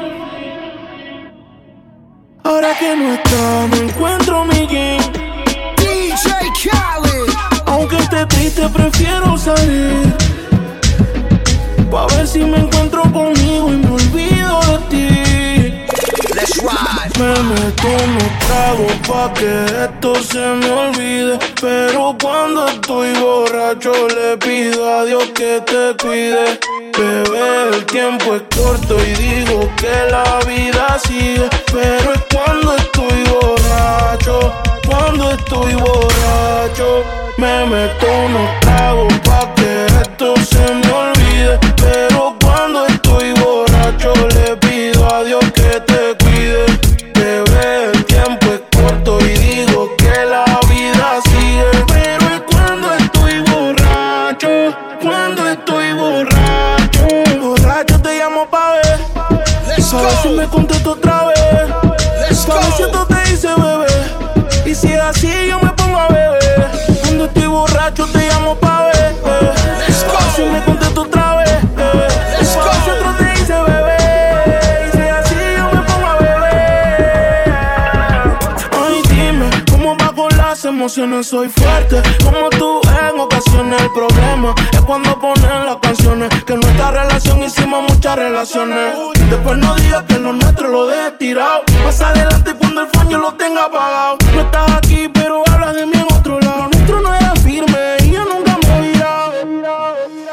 ocasiones 80.94 81.26
soy 81.26 81.48
fuerte, 81.48 82.00
como 82.22 82.48
tú 82.50 82.80
en 82.86 83.18
ocasiones. 83.18 83.82
El 83.82 83.90
problema 83.90 84.54
es 84.72 84.80
cuando 84.82 85.18
ponen 85.18 85.66
las 85.66 85.78
canciones. 85.78 86.28
Que 86.44 86.52
en 86.52 86.60
nuestra 86.60 86.92
relación 86.92 87.42
hicimos 87.42 87.82
muchas 87.88 88.14
relaciones. 88.14 88.94
Después 89.28 89.58
no 89.58 89.74
digas 89.74 90.04
que 90.04 90.20
lo 90.20 90.32
nuestro 90.32 90.68
lo 90.68 90.86
dejes 90.86 91.18
tirado. 91.18 91.62
Más 91.82 92.00
adelante 92.00 92.54
cuando 92.54 92.82
el 92.82 92.88
fan 92.90 93.08
yo 93.08 93.18
lo 93.18 93.34
tenga 93.34 93.64
apagado. 93.64 94.18
No 94.34 94.40
estás 94.40 94.70
aquí, 94.70 95.10
pero 95.12 95.42
hablas 95.50 95.74
de 95.74 95.84
mí 95.84 95.94
en 95.96 96.16
otro 96.16 96.38
lado. 96.38 96.68
Nuestro 96.72 97.00
no 97.00 97.12
era 97.12 97.34
firme 97.42 97.96
y 98.04 98.10
yo 98.12 98.24
nunca 98.24 98.56
me 98.62 98.78
he 98.78 98.92
virado. 98.92 99.32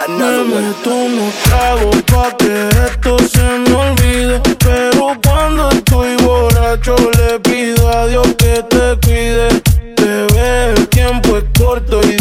Me 0.10 0.44
meto 0.44 0.90
unos 0.92 1.34
tragos 1.44 2.02
pa' 2.04 2.38
que 2.38 2.70
esto 2.86 3.18
se 3.18 3.42
me 3.42 3.74
olvide. 3.74 4.40
Pero 4.60 5.18
cuando 5.24 5.72
estoy 5.72 6.18
borracho, 6.18 6.96
le 7.18 7.40
pido 7.40 7.90
a 7.90 8.06
Dios 8.06 8.28
que 8.38 8.64
te 8.70 9.00
cuide 9.04 9.71
el 10.42 10.88
tiempo 10.88 11.38
es 11.38 11.44
corto 11.58 12.02
y 12.02 12.21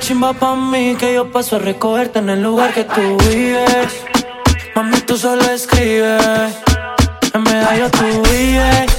chimba 0.00 0.32
pa' 0.32 0.56
mí 0.56 0.96
que 0.96 1.14
yo 1.14 1.30
paso 1.30 1.56
a 1.56 1.58
recogerte 1.58 2.18
en 2.18 2.30
el 2.30 2.42
lugar 2.42 2.72
que 2.72 2.84
tú 2.84 3.16
vives. 3.28 3.92
Mami, 4.74 5.00
tú 5.02 5.16
solo 5.16 5.42
escribes. 5.50 6.54
En 7.34 7.42
medallo 7.42 7.90
tú 7.90 8.04
vives. 8.30 8.90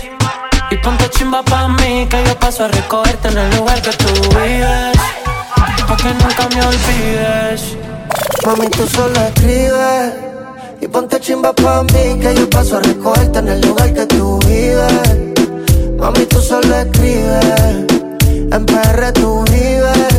Y 0.72 0.78
ponte 0.78 1.10
chimba 1.10 1.44
pa' 1.44 1.68
mí 1.68 2.08
que 2.10 2.24
yo 2.24 2.40
paso 2.40 2.66
a 2.66 2.68
recogerte 2.68 3.28
en 3.30 3.38
el 3.38 3.58
lugar 3.58 3.82
que 3.82 3.92
tú 3.92 4.14
vives. 4.30 4.98
Pa' 5.88 5.98
que 5.98 6.14
nunca 6.14 6.48
me 6.54 6.62
olvides. 6.66 7.78
Mami, 8.46 8.68
tú 8.70 8.88
solo 8.88 9.20
escribes 9.28 10.14
y 10.82 10.88
ponte 10.88 11.20
chimba 11.20 11.52
pa' 11.54 11.84
mí 11.84 12.20
que 12.22 12.36
yo 12.36 12.50
paso 12.50 12.78
a 12.78 12.82
recogerte 12.82 13.40
en 13.40 13.48
el 13.48 13.62
lugar 13.62 13.94
que 13.94 14.06
tú 14.06 14.40
vives. 14.46 14.94
Mami, 15.98 16.26
tú 16.26 16.42
solo 16.42 16.74
escribes, 16.76 17.86
en 18.52 18.66
PR 18.66 19.12
tú 19.14 19.44
vives. 19.52 20.19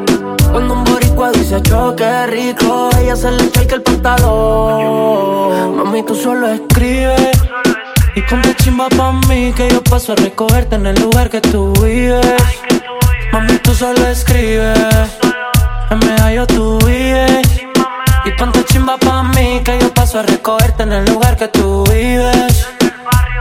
Cuando 0.51 0.73
un 0.73 0.83
boricua 0.83 1.31
dice 1.31 1.61
choque 1.61 2.27
rico, 2.27 2.89
ella 2.99 3.15
se 3.15 3.31
le 3.31 3.45
echa 3.45 3.75
el 3.75 3.81
pantalón. 3.81 5.77
Mami, 5.77 6.03
tú 6.03 6.13
solo 6.13 6.49
escribes. 6.49 7.37
Y 8.15 8.21
ponte 8.23 8.53
chimba 8.55 8.89
pa' 8.89 9.13
mí 9.29 9.53
que 9.53 9.69
yo 9.69 9.81
paso 9.81 10.11
a 10.11 10.15
recogerte 10.15 10.75
en 10.75 10.87
el 10.87 11.01
lugar 11.01 11.29
que 11.29 11.39
tú 11.39 11.71
vives. 11.81 12.35
Mami, 13.31 13.57
tú 13.59 13.73
solo 13.73 14.05
escribes. 14.07 14.77
En 15.89 15.99
medallo 15.99 16.45
tú 16.47 16.77
vives. 16.79 17.47
Y 18.25 18.31
ponte 18.31 18.65
chimba 18.65 18.97
pa' 18.97 19.23
mí 19.23 19.61
que 19.63 19.79
yo 19.79 19.93
paso 19.93 20.19
a 20.19 20.23
recogerte 20.23 20.83
en 20.83 20.91
el 20.91 21.05
lugar 21.05 21.37
que 21.37 21.47
tú 21.47 21.85
vives. 21.85 22.67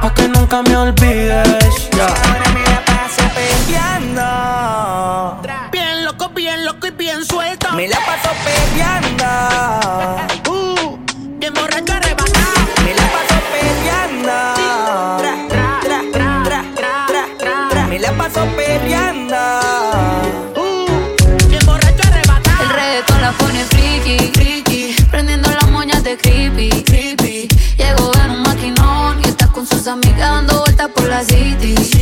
Pa' 0.01 0.15
que 0.15 0.29
nunca 0.29 0.63
me 0.63 0.77
olvides. 0.77 1.91
Ya. 1.97 2.07
perreando. 3.35 4.80
Me 7.81 7.89
la 7.89 7.97
paso 8.05 8.29
perreando. 8.45 9.25
Uh, 10.51 10.99
bien 11.39 11.55
borracho 11.55 11.95
arrebatado. 11.95 12.61
Me 12.85 12.95
la 12.95 13.07
paso 13.11 13.41
perreando. 13.51 14.37
Tra, 15.17 15.35
tra, 15.49 15.81
tra, 15.81 15.99
tra, 16.13 16.31
tra, 16.45 16.63
tra, 17.07 17.25
tra, 17.39 17.69
tra. 17.71 17.87
Me 17.87 17.99
la 17.99 18.13
paso 18.13 18.45
perreando. 18.55 19.35
Uh, 20.57 21.49
bien 21.49 21.65
borracho 21.65 22.03
arrebatado. 22.07 22.65
El 22.65 22.69
reggaetón 22.69 23.21
la 23.23 23.33
pone 23.33 23.65
friki, 23.65 24.31
friki. 24.35 24.97
Prendiendo 25.11 25.51
las 25.51 25.71
moñas 25.71 26.05
de 26.05 26.19
creepy, 26.19 26.85
creepy. 26.85 27.49
Llegó 27.79 28.13
en 28.23 28.31
un 28.31 28.43
maquinón 28.43 29.23
y 29.25 29.29
está 29.29 29.47
con 29.47 29.67
sus 29.67 29.87
amigas 29.87 30.19
dando 30.19 30.61
vueltas 30.61 30.91
por 30.91 31.09
la 31.09 31.25
city. 31.25 32.00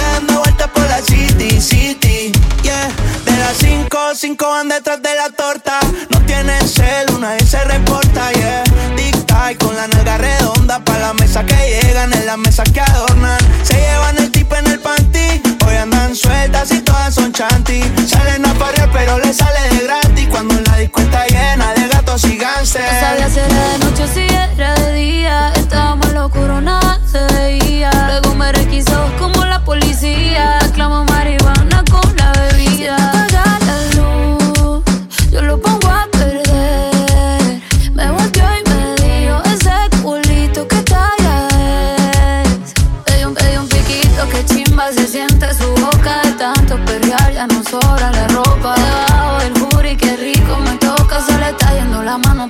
Dando 0.00 0.40
vueltas 0.40 0.68
por 0.68 0.84
la 0.84 1.00
city, 1.02 1.60
city. 1.60 2.32
Yeah, 2.62 2.88
de 3.24 3.36
las 3.38 3.56
cinco, 3.58 3.98
cinco 4.14 4.48
van 4.48 4.68
detrás 4.68 5.00
de 5.02 5.14
la 5.14 5.30
torta. 5.30 5.78
No 6.10 6.20
tiene 6.22 6.60
cel, 6.66 7.10
una 7.14 7.34
vez 7.34 7.48
se 7.48 7.62
reporta, 7.64 8.32
yeah. 8.32 8.64
Tic-tac 8.96 9.58
con 9.58 9.74
la 9.76 9.86
nalga 9.88 10.18
redonda 10.18 10.84
pa' 10.84 10.98
la 10.98 11.14
mesa 11.14 11.44
que 11.44 11.54
llegan, 11.54 12.12
en 12.12 12.26
la 12.26 12.36
mesa 12.36 12.64
que 12.64 12.80
adornan. 12.80 13.38
Se 13.62 13.74
llevan 13.74 14.18
el 14.18 14.30
tip 14.30 14.52
en 14.52 14.66
el 14.66 14.80
panty. 14.80 15.42
Hoy 15.66 15.76
andan 15.76 16.14
sueltas 16.14 16.70
y 16.72 16.80
todas 16.80 17.14
son 17.14 17.32
chanty. 17.32 17.82
Salen 18.06 18.44
a 18.46 18.54
parear, 18.54 18.90
pero 18.92 19.18
le 19.18 19.32
sale 19.32 19.60
de 19.70 19.84
gratis. 19.84 20.28
Cuando 20.30 20.54
la 20.60 20.76
disco 20.76 21.00
llena 21.28 21.74
de 21.74 21.88
gatos 21.88 22.24
y 22.24 22.36
gánster. 22.36 22.84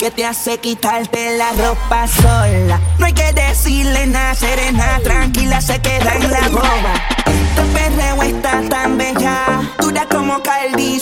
que 0.00 0.10
te 0.10 0.24
hace 0.24 0.56
quitarte 0.56 1.36
la 1.36 1.52
ropa 1.52 2.06
sola. 2.08 2.80
No 2.98 3.04
hay 3.04 3.12
que 3.12 3.34
decirle 3.34 4.06
nada, 4.06 4.34
serena, 4.34 4.98
tranquila, 5.04 5.60
se 5.60 5.78
queda 5.82 6.14
en 6.14 6.30
la 6.30 6.48
boba. 6.48 6.94
Este 7.26 7.62
perreo 7.74 8.22
está 8.22 8.62
tan 8.70 8.96
bella, 8.96 9.60
dura 9.78 10.06
como 10.08 10.42
Caldi, 10.42 11.00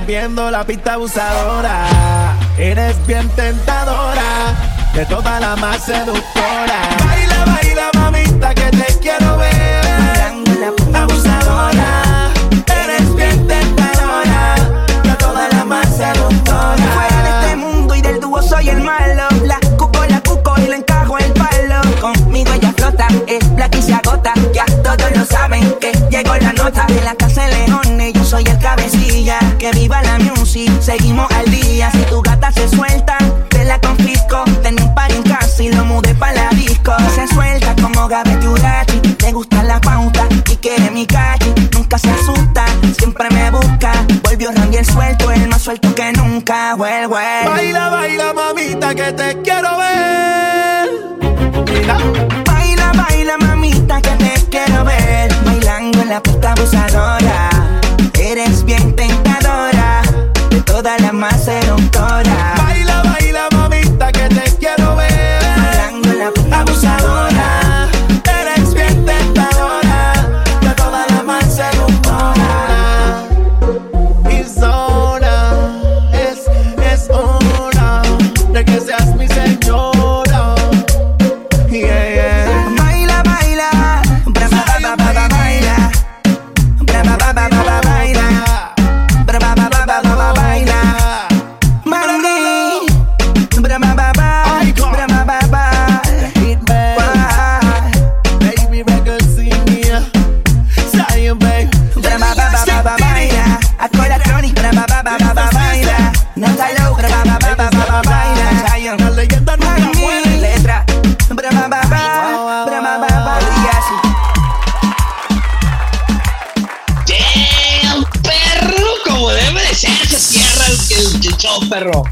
rompiendo 0.00 0.50
la 0.50 0.64
pista 0.64 0.94
abusadora. 0.94 1.84
Eres 2.58 2.96
bien 3.06 3.28
tentadora, 3.30 4.54
de 4.94 5.04
toda 5.04 5.38
la 5.40 5.56
más 5.56 5.84
seductora. 5.84 6.80
Baila, 7.04 7.44
baila, 7.44 7.90
mamita, 7.94 8.54
que 8.54 8.70
te 8.70 8.98
quiero 9.00 9.36
ver 9.36 10.32
abusadora. 10.94 12.30
Eres 12.82 13.14
bien 13.14 13.46
tentadora, 13.46 14.54
de 15.02 15.14
toda 15.16 15.48
la 15.50 15.64
más 15.66 15.86
seductora. 15.94 16.76
Fuera 16.76 17.22
de 17.22 17.40
este 17.40 17.56
mundo 17.56 17.94
y 17.94 18.00
del 18.00 18.20
dúo 18.20 18.42
soy 18.42 18.70
el 18.70 18.80
malo. 18.80 19.24
La 19.44 19.58
cuco, 19.76 20.04
la 20.06 20.20
cuco 20.22 20.54
y 20.58 20.68
le 20.68 20.76
encajo 20.76 21.18
el 21.18 21.32
palo. 21.34 21.80
Conmigo 22.00 22.52
ella 22.54 22.72
flota, 22.74 23.06
es 23.26 23.54
black 23.54 23.76
y 23.76 23.82
se 23.82 23.92
agota. 23.92 24.32
Ya 24.54 24.64
todos 24.82 25.10
lo 25.14 25.26
saben 25.26 25.74
que 25.78 25.92
llegó 26.10 26.34
la 26.36 26.54
nota 26.54 26.86
de 26.86 27.02
la 27.02 27.14
casa 27.14 27.42
de 27.42 27.66
leones. 27.66 27.89
Que 29.60 29.70
viva 29.72 30.02
la 30.02 30.18
music, 30.18 30.70
seguimos 30.80 31.30
al 31.32 31.44
día. 31.50 31.90
Si 31.92 31.98
tu 32.04 32.22
gata 32.22 32.50
se 32.50 32.66
suelta, 32.68 33.18
te 33.50 33.64
la 33.64 33.78
confisco. 33.80 34.42
Tenía 34.62 34.84
un 34.84 34.94
par 34.94 35.12
en 35.12 35.22
casa 35.22 35.62
y 35.62 35.70
lo 35.70 35.84
mudé 35.84 36.14
pa' 36.14 36.32
la 36.32 36.48
disco. 36.50 36.92
Se 37.14 37.28
suelta 37.28 37.76
como 37.80 38.08
Gabriel 38.08 38.48
Urachi. 38.48 39.00
Le 39.20 39.32
gusta 39.32 39.62
la 39.62 39.80
pauta 39.80 40.26
y 40.50 40.56
quiere 40.56 40.90
mi 40.90 41.06
calle. 41.06 41.54
Nunca 41.72 41.98
se 41.98 42.10
asusta, 42.10 42.64
siempre 42.98 43.28
me 43.30 43.50
busca. 43.50 43.92
Volvió 44.24 44.50
Randy 44.50 44.78
el 44.78 44.86
suelto, 44.86 45.30
el 45.30 45.46
más 45.48 45.60
suelto 45.60 45.94
que 45.94 46.12
nunca. 46.12 46.74
Well, 46.74 47.06
well. 47.08 47.48
Baila, 47.48 47.90
baila, 47.90 48.32
mamita, 48.32 48.94
que 48.94 49.12
te 49.12 49.42
quiero 49.42 49.76
ver. 49.76 50.88
Mira. 51.66 51.98
Baila, 52.46 52.92
baila, 52.94 53.36
mamita, 53.38 54.00
que 54.00 54.10
te 54.10 54.34
quiero 54.50 54.84
ver. 54.84 55.32
Bailando 55.44 56.00
en 56.00 56.08
la 56.08 56.22
puta 56.22 56.52
abusadora. 56.52 57.49
Toda 60.82 60.98
la 60.98 61.12
más 61.12 61.44
seductora. 61.44 62.29
Baila, 62.29 62.29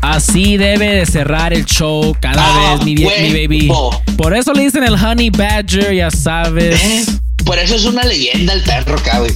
Así 0.01 0.57
debe 0.57 0.94
de 0.94 1.07
cerrar 1.07 1.53
el 1.53 1.64
show 1.64 2.16
cada 2.20 2.42
Ah, 2.44 2.74
vez, 2.76 2.84
mi, 2.84 2.94
mi 2.94 3.05
baby. 3.05 3.68
Por 4.16 4.36
eso 4.36 4.53
le 4.53 4.62
dicen 4.62 4.84
el 4.84 4.94
Honey 4.94 5.30
Badger, 5.30 5.92
ya 5.94 6.11
sabes. 6.11 6.80
Eh, 6.82 7.05
Por 7.44 7.59
eso 7.59 7.74
es 7.76 7.84
una 7.84 8.03
leyenda 8.05 8.53
el 8.53 8.62
perro 8.62 9.01
güey. 9.18 9.30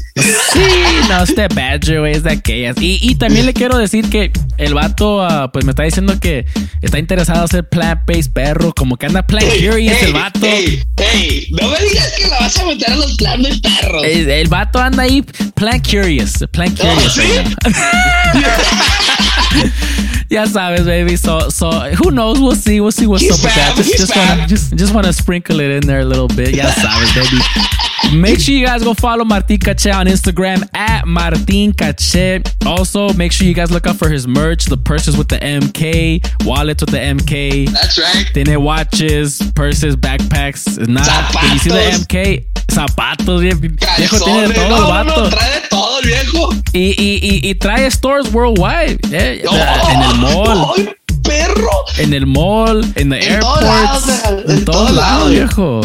Sí, 0.53 0.61
no, 1.09 1.23
este 1.25 1.49
Badger, 1.49 2.01
güey, 2.01 2.13
es 2.15 2.23
de 2.23 2.33
aquellas. 2.33 2.77
Y, 2.81 2.99
y 3.03 3.15
también 3.17 3.47
le 3.47 3.55
quiero 3.55 3.77
decir 3.79 4.09
que 4.11 4.31
el 4.59 4.75
vato, 4.75 5.23
ah, 5.23 5.51
pues 5.53 5.65
me 5.65 5.71
está 5.71 5.83
diciendo 5.85 6.19
que 6.21 6.45
está 6.81 6.99
interesado 6.99 7.39
en 7.41 7.45
hacer 7.45 7.69
plant-based 7.69 8.33
perro, 8.33 8.73
como 8.75 8.97
que 8.97 9.07
anda 9.07 9.23
plant 9.23 9.47
curious 9.49 9.97
ey, 9.97 10.05
el 10.07 10.13
vato. 10.13 10.47
Ey, 10.47 10.83
ey, 10.97 11.47
no 11.51 11.69
me 11.71 11.79
digas 11.81 12.13
que 12.19 12.27
la 12.29 12.41
vas 12.41 12.57
a 12.59 12.65
meter 12.67 12.93
a 12.93 12.97
los 12.97 13.17
planes 13.17 13.61
perros. 13.61 14.05
El, 14.05 14.31
el 14.31 14.49
vato 14.49 14.79
anda 14.79 15.03
ahí 15.05 15.23
plant 15.55 15.87
curious, 15.89 16.45
plant 16.53 16.79
Oh, 16.83 16.87
curious. 16.87 17.15
¿sí? 17.15 17.23
ya 20.33 20.47
sabes, 20.47 20.85
baby. 20.87 21.17
So, 21.17 21.49
so 21.51 21.71
who 21.71 22.11
knows? 22.11 22.41
We'll 22.41 22.57
see. 22.57 22.81
We'll 22.81 22.91
see 22.91 23.07
what's 23.07 23.23
He's 23.23 23.33
up 23.33 23.45
with 23.45 23.55
that. 23.55 23.75
Just, 23.77 23.97
just 23.99 24.17
wanna, 24.17 24.47
just, 24.47 24.77
just 24.77 24.95
wanna 24.95 25.13
sprinkle 25.13 25.61
it 25.61 25.71
in 25.71 25.87
there 25.87 26.01
a 26.01 26.05
little 26.05 26.29
bit. 26.29 26.55
Ya 26.57 26.71
sabes, 26.71 27.15
baby. 27.15 27.92
Make 28.13 28.41
sure 28.41 28.55
you 28.55 28.67
guys 28.67 28.83
go 28.85 28.93
follow 28.95 29.25
Martin 29.25 29.57
Cache 29.59 29.87
on 29.87 30.07
Instagram 30.07 30.63
at 30.75 31.07
Martin 31.07 31.73
Cache. 31.73 32.43
Also, 32.67 33.13
make 33.15 33.33
sure 33.33 33.47
you 33.47 33.55
guys 33.55 33.71
look 33.71 33.87
out 33.87 33.97
for 33.97 34.09
his 34.11 34.27
merch, 34.29 34.67
the 34.67 34.77
purses 34.77 35.17
with 35.17 35.29
the 35.29 35.39
MK, 35.39 36.45
wallets 36.45 36.83
with 36.83 36.91
the 36.91 36.99
MK. 36.99 37.71
That's 37.71 37.99
right. 37.99 38.27
Tiene 38.35 38.61
watches, 38.63 39.41
purses, 39.55 39.97
backpacks. 39.97 40.79
Nada. 40.87 41.29
Did 41.41 41.53
you 41.53 41.59
see 41.59 41.71
the 41.71 42.05
MK? 42.05 42.45
Zapatos, 42.71 43.41
vie- 43.43 43.69
viejo, 43.99 44.19
tiene 44.19 44.49
de 44.49 44.55
todo 44.55 44.69
no, 44.69 44.89
vato. 44.89 45.23
no, 45.25 45.31
trae 45.31 45.61
de 45.63 45.69
todo 45.69 46.01
viejo. 46.03 46.53
Y, 46.75 46.95
y, 46.99 47.19
y, 47.23 47.51
y 47.51 47.55
trae 47.55 47.91
stores 47.91 48.33
worldwide. 48.33 48.99
eh, 49.13 49.43
en 49.43 50.03
el 50.03 50.15
mall. 50.19 50.67
Ay, 50.77 50.89
perro. 51.23 51.71
En 51.99 52.13
el 52.15 52.27
mall, 52.27 52.83
en 52.97 53.11
the 53.11 53.19
En 53.19 53.41
todos 53.41 53.63
airports, 53.63 54.07
lados, 54.07 54.45
en, 54.49 54.65
todos 54.65 54.65
todos 54.65 54.91
lados, 54.93 54.97
lados. 54.97 55.31
viejo. 55.31 55.81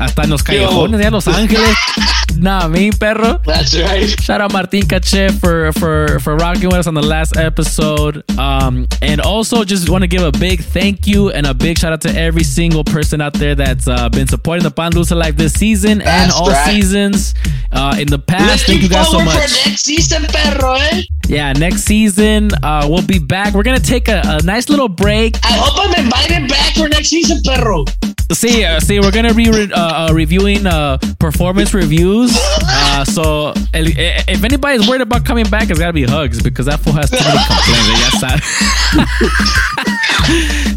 Hasta 0.00 0.22
en 0.24 0.30
los 0.30 0.42
callejones, 0.42 1.00
en 1.06 1.12
Los 1.12 1.28
Ángeles. 1.28 1.76
nah, 2.38 2.66
mi 2.68 2.90
perro. 2.90 3.38
That's 3.44 3.74
right. 3.74 4.08
Shout 4.20 4.40
out 4.40 4.52
Martin 4.52 4.86
Cache 4.86 5.30
for 5.38 5.72
for 5.72 6.18
for 6.20 6.36
rocking 6.36 6.68
with 6.68 6.78
us 6.80 6.86
on 6.88 6.94
the 6.94 7.02
last 7.02 7.36
episode. 7.36 8.24
Um, 8.38 8.86
and 9.02 9.20
also 9.20 9.64
just 9.64 9.88
want 9.88 10.02
to 10.02 10.08
give 10.08 10.22
a 10.22 10.32
big 10.32 10.60
thank 10.60 11.06
you 11.06 11.30
and 11.30 11.46
a 11.46 11.54
big 11.54 11.78
shout 11.78 11.92
out 11.92 12.00
to 12.02 12.10
every 12.18 12.42
single 12.42 12.82
person 12.82 13.20
out 13.20 13.34
there 13.34 13.54
that's 13.54 13.86
uh, 13.86 14.08
been 14.08 14.26
supporting 14.26 14.64
the 14.64 14.70
Pandusa 14.72 15.16
Life 15.16 15.36
this 15.36 15.52
season 15.52 16.00
and 16.02 16.30
That's 16.30 16.34
all 16.34 16.48
right. 16.50 16.66
seasons 16.74 17.34
uh, 17.70 17.96
in 17.98 18.08
the 18.08 18.18
past. 18.18 18.66
Thank 18.66 18.82
you 18.82 18.88
guys 18.88 19.08
so 19.10 19.20
much. 19.24 19.34
for 19.34 19.68
next 19.70 19.82
season, 19.84 20.24
perro, 20.24 20.74
eh? 20.74 21.02
Yeah, 21.28 21.52
next 21.52 21.84
season 21.84 22.50
uh, 22.64 22.86
we'll 22.90 23.06
be 23.06 23.18
back. 23.20 23.54
We're 23.54 23.62
gonna 23.62 23.78
take 23.78 24.08
a, 24.08 24.20
a 24.24 24.42
nice 24.42 24.68
little 24.74 24.88
break. 24.88 25.36
I 25.44 25.52
hope 25.52 25.78
I'm 25.78 26.04
invited 26.04 26.48
back 26.48 26.74
for 26.74 26.88
next 26.88 27.08
season, 27.08 27.40
perro. 27.44 27.84
See, 28.32 28.64
uh, 28.64 28.80
see, 28.80 28.98
we're 28.98 29.12
gonna 29.12 29.34
be 29.34 29.48
re- 29.50 29.70
uh, 29.72 30.08
uh, 30.08 30.12
reviewing 30.12 30.66
uh, 30.66 30.98
performance 31.20 31.72
reviews. 31.74 32.36
Uh, 32.86 33.04
so, 33.04 33.48
el- 33.74 33.86
if 34.28 34.44
anybody's 34.44 34.86
worried 34.88 35.00
about 35.00 35.24
coming 35.24 35.44
back, 35.50 35.68
it's 35.68 35.78
gotta 35.80 35.92
be 35.92 36.04
Hugs 36.04 36.40
because 36.42 36.66
that 36.66 36.78
fool 36.80 36.92
has 36.92 37.10
too 37.10 37.16
many 37.18 37.38
complaints. 37.42 38.00
Ya 38.02 38.10
sabes. 38.22 38.44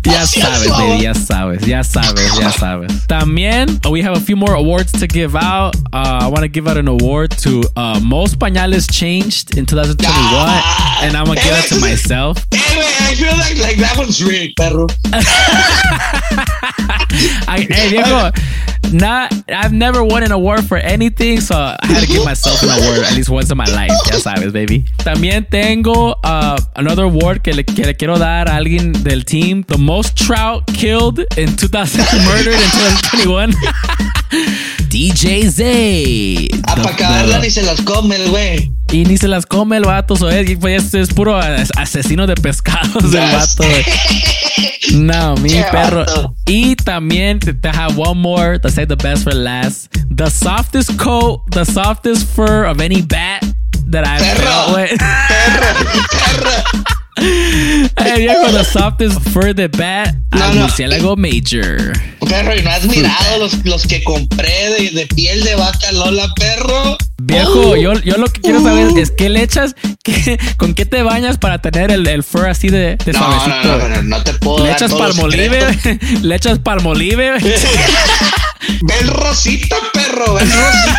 ya 0.06 0.26
sabes, 0.26 0.78
baby. 0.78 1.04
Ya 1.04 1.14
sabes. 1.14 1.68
Ya 1.68 1.82
sabes. 1.84 2.40
Ya 2.40 2.50
sabes. 2.52 3.06
También, 3.08 3.80
uh, 3.86 3.92
we 3.92 4.02
have 4.02 4.18
a 4.18 4.20
few 4.20 4.36
more 4.36 4.54
awards 4.56 4.92
to 4.94 5.06
give 5.08 5.36
out. 5.36 5.76
Uh, 5.94 6.20
I 6.26 6.28
want 6.28 6.42
to 6.42 6.48
give 6.48 6.68
out 6.68 6.78
an 6.78 6.88
award 6.88 7.32
to 7.44 7.64
uh, 7.76 8.00
most 8.04 8.40
pañales 8.40 8.90
changed 8.92 9.58
in 9.58 9.66
2021, 9.66 10.02
and 11.06 11.16
I'm 11.16 11.26
gonna 11.26 11.40
give 11.42 11.54
it 11.54 11.68
to 11.70 11.80
myself. 11.80 12.38
I 12.54 13.14
feel 13.16 13.32
like, 13.38 13.58
like 13.62 13.78
that 13.78 13.87
one's 13.96 14.24
rigged, 14.24 14.56
perro. 14.58 14.88
I, 17.48 17.66
hey, 17.70 17.90
viejo, 17.90 18.32
not, 18.94 19.34
I've 19.50 19.74
never 19.74 20.04
won 20.04 20.24
an 20.24 20.32
award 20.32 20.66
for 20.66 20.78
anything, 20.78 21.40
so 21.42 21.56
I 21.56 21.78
had 21.86 22.02
to 22.02 22.08
give 22.08 22.26
myself 22.26 22.62
an 22.64 22.70
award 22.70 23.06
at 23.06 23.14
least 23.16 23.30
once 23.30 23.50
in 23.52 23.58
my 23.58 23.66
life. 23.66 23.92
Ya 24.08 24.18
sabes, 24.20 24.52
baby. 24.52 24.86
También 25.00 25.46
tengo 25.50 26.16
uh, 26.24 26.58
another 26.76 27.04
award 27.04 27.44
que 27.44 27.54
le, 27.54 27.64
que 27.64 27.86
le 27.86 27.94
quiero 27.96 28.18
dar 28.18 28.48
a 28.48 28.56
alguien 28.58 28.92
del 29.04 29.24
team. 29.24 29.64
The 29.64 29.78
most 29.78 30.18
trout 30.18 30.66
killed 30.68 31.20
in 31.38 31.56
2000, 31.56 32.00
murdered 32.26 32.54
in 32.56 32.70
2021. 33.22 33.52
DJ 34.90 35.48
Z. 35.50 35.64
A 36.68 36.76
The- 36.76 36.82
pa' 36.84 37.40
ni 37.42 37.50
se 37.50 37.64
las 37.64 37.82
come 37.82 38.16
el 38.16 38.30
güey. 38.30 38.77
Y 38.92 39.04
ni 39.06 39.18
se 39.18 39.28
las 39.28 39.46
come 39.46 39.78
el 39.78 39.84
vato, 39.84 40.16
so 40.16 40.30
es, 40.30 40.58
pues, 40.60 40.94
es 40.94 41.10
puro 41.14 41.38
as- 41.38 41.72
asesino 41.78 42.26
de 42.28 42.36
pescados 42.36 43.04
el 43.14 43.20
vato. 43.32 43.64
No, 44.94 45.36
mi 45.38 45.50
Qué 45.50 45.66
perro. 45.72 46.00
vato. 46.06 46.36
Y 46.46 46.76
también 46.78 47.40
te, 47.40 47.54
have 47.70 47.96
one 47.98 48.20
more 48.22 48.58
to 48.60 48.70
say 48.70 48.86
the 48.86 48.96
best 48.96 49.24
for 49.24 49.34
last. 49.34 49.88
The 50.10 50.30
softest 50.30 50.98
coat, 50.98 51.42
the 51.52 51.66
softest 51.66 52.28
fur 52.34 52.66
of 52.66 52.80
any 52.80 53.02
bat 53.02 53.44
that 53.90 54.06
I've 54.06 54.22
felt 54.38 54.76
with. 54.78 55.02
Hey, 57.20 58.14
viejo, 58.20 58.52
the 58.52 58.64
softest 58.64 59.20
fur 59.32 59.52
de 59.54 59.68
bat. 59.68 60.14
al 60.34 60.54
no. 60.54 60.62
murciélago 60.68 61.16
major. 61.18 61.92
Perro, 62.30 62.56
y 62.56 62.62
no 62.62 62.70
has 62.70 62.86
mirado 62.86 63.40
los, 63.40 63.66
los 63.66 63.88
que 63.88 64.04
compré 64.04 64.70
de, 64.78 64.92
de 64.92 65.08
piel 65.08 65.44
de 65.44 65.56
vaca 65.56 65.92
Lola, 65.94 66.28
perro. 66.36 66.96
Viejo, 67.20 67.76
yo, 67.76 67.94
yo 68.02 68.18
lo 68.18 68.28
que 68.28 68.42
quiero 68.42 68.62
saber 68.62 68.96
es 68.98 69.10
qué 69.12 69.28
le 69.30 69.42
echas, 69.42 69.76
qué- 70.04 70.38
con 70.58 70.76
qué 70.76 70.86
te 70.86 71.02
bañas 71.02 71.38
para 71.40 71.60
tener 71.62 71.90
el, 71.92 72.08
el 72.08 72.24
fur 72.24 72.46
así 72.48 72.70
de, 72.70 72.96
de 73.04 73.14
No, 73.14 73.20
suavecito. 73.20 73.78
no, 73.78 73.78
no, 73.78 73.96
no, 73.96 74.02
no 74.04 74.24
te 74.24 74.34
puedo 74.36 74.60
Le 74.60 74.70
dar 74.70 74.76
echas 74.78 74.94
palmolive, 74.94 75.60
le 76.22 76.36
echas 76.36 76.60
palmolive. 76.60 77.32
Ven 78.84 79.08
rosita, 79.08 79.76
perro, 79.94 80.36
ven 80.36 80.48
rosita. 80.52 80.98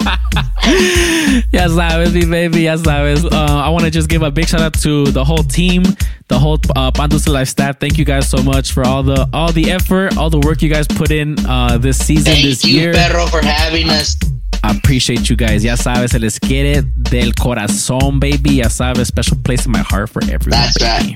ya 1.52 1.68
sabes, 1.68 2.12
mi 2.12 2.24
baby, 2.24 2.62
ya 2.62 2.76
sabes. 2.78 3.24
Uh, 3.24 3.28
I 3.64 3.68
want 3.70 3.84
to 3.84 3.90
just 3.90 4.08
give 4.08 4.22
a 4.22 4.30
big 4.30 4.46
shout 4.46 4.60
out 4.60 4.74
to 4.82 5.06
the 5.10 5.24
whole 5.24 5.42
team, 5.42 5.82
the 6.28 6.38
whole 6.38 6.58
uh, 6.76 6.90
Pandusa 6.92 7.32
Life 7.32 7.48
staff. 7.48 7.78
Thank 7.80 7.98
you 7.98 8.04
guys 8.04 8.28
so 8.28 8.42
much 8.42 8.72
for 8.72 8.84
all 8.86 9.02
the 9.02 9.28
all 9.32 9.52
the 9.52 9.70
effort, 9.72 10.16
all 10.16 10.30
the 10.30 10.38
work 10.40 10.62
you 10.62 10.68
guys 10.68 10.86
put 10.86 11.10
in 11.10 11.36
uh, 11.46 11.78
this 11.78 11.98
season, 11.98 12.32
Thank 12.34 12.44
this 12.44 12.64
you, 12.64 12.80
year. 12.80 12.92
perro, 12.92 13.26
for 13.26 13.42
having 13.44 13.88
us. 13.90 14.16
I 14.62 14.76
appreciate 14.76 15.28
you 15.30 15.36
guys. 15.36 15.62
Ya 15.64 15.76
sabes, 15.76 16.10
se 16.12 16.18
les 16.18 16.38
quiere 16.38 16.82
del 16.96 17.34
corazón, 17.34 18.20
baby. 18.20 18.56
Ya 18.56 18.68
sabes, 18.68 19.06
special 19.08 19.36
place 19.42 19.64
in 19.66 19.72
my 19.72 19.80
heart 19.82 20.10
for 20.10 20.22
everyone. 20.24 20.50
That's 20.50 20.78
baby. 20.78 21.14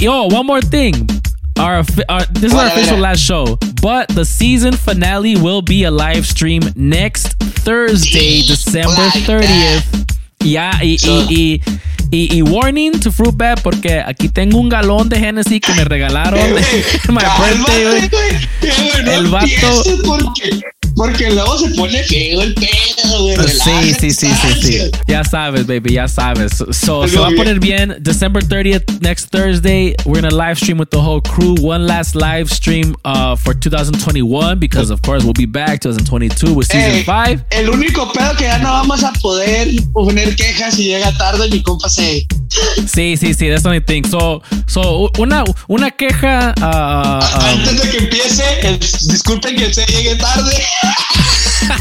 Yo, 0.00 0.26
one 0.26 0.46
more 0.46 0.60
thing. 0.62 1.08
Our, 1.58 1.84
our 2.10 2.24
this 2.32 2.52
is 2.52 2.54
our 2.54 2.66
official 2.66 2.98
last 2.98 3.20
show, 3.20 3.58
but 3.80 4.08
the 4.08 4.24
season 4.26 4.74
finale 4.76 5.36
will 5.36 5.62
be 5.62 5.84
a 5.84 5.90
live 5.90 6.26
stream 6.26 6.60
next 6.76 7.32
Thursday, 7.64 8.42
December 8.42 9.08
30th. 9.24 10.04
Ya, 10.44 10.72
y, 10.82 10.98
y, 11.02 11.60
y, 12.12 12.36
y, 12.38 12.42
warning 12.42 12.92
to 13.00 13.10
Fruit 13.10 13.34
Bat 13.34 13.62
porque 13.62 14.00
aquí 14.06 14.28
tengo 14.28 14.58
un 14.58 14.68
galón 14.68 15.08
de 15.08 15.16
Hennessy 15.16 15.58
que 15.58 15.72
me 15.74 15.84
regalaron 15.84 16.38
my 17.08 17.22
birthday, 17.38 17.84
güey. 17.84 18.08
Cálmate, 18.10 18.38
güey. 18.60 19.16
El 19.16 19.26
vato- 19.28 19.82
porque 20.96 21.30
luego 21.30 21.58
se 21.58 21.68
pone 21.74 22.02
feo 22.04 22.40
el 22.42 22.54
pedo, 22.54 23.22
güey. 23.22 23.36
Sí, 23.36 23.42
relájate, 23.42 23.94
sí, 23.94 24.10
sí, 24.10 24.28
sí, 24.34 24.62
sí. 24.62 24.90
Ya 25.06 25.22
sabes, 25.22 25.66
baby, 25.66 25.92
ya 25.92 26.08
sabes. 26.08 26.56
So, 26.56 26.72
so 26.72 27.06
se 27.06 27.18
va 27.18 27.28
a 27.28 27.30
poner 27.36 27.60
bien. 27.60 27.96
December 28.00 28.42
30th, 28.42 29.00
next 29.02 29.30
Thursday, 29.30 29.94
we're 30.06 30.20
gonna 30.22 30.34
live 30.34 30.56
stream 30.56 30.78
with 30.78 30.90
the 30.90 30.98
whole 30.98 31.20
crew. 31.20 31.54
One 31.60 31.86
last 31.86 32.14
live 32.14 32.50
stream 32.50 32.96
uh, 33.04 33.36
for 33.36 33.52
2021 33.52 34.58
because, 34.58 34.90
of 34.90 35.02
course, 35.02 35.22
we'll 35.22 35.34
be 35.34 35.46
back 35.46 35.80
2022 35.80 36.54
with 36.54 36.66
season 36.66 36.92
Ey, 36.92 37.02
5. 37.04 37.44
El 37.50 37.68
único 37.70 38.10
pedo 38.12 38.34
que 38.36 38.44
ya 38.44 38.58
no 38.58 38.70
vamos 38.70 39.04
a 39.04 39.12
poder 39.20 39.68
poner 39.92 40.34
quejas 40.34 40.74
si 40.76 40.84
llega 40.84 41.12
tarde, 41.18 41.48
mi 41.50 41.62
compa 41.62 41.90
se. 41.90 42.26
Sí, 42.86 43.16
sí, 43.16 43.34
sí, 43.34 43.48
that's 43.48 43.62
the 43.62 43.68
only 43.68 43.80
thing. 43.80 44.04
So, 44.04 44.42
so 44.66 45.10
una, 45.18 45.44
una 45.68 45.90
queja. 45.90 46.54
Uh, 46.60 46.64
um, 46.64 47.58
Antes 47.58 47.82
de 47.82 47.90
que 47.90 47.98
empiece, 47.98 48.42
el- 48.62 48.78
disculpen 48.78 49.56
que 49.56 49.72
se 49.72 49.84
llegue 49.86 50.16
tarde. 50.16 50.52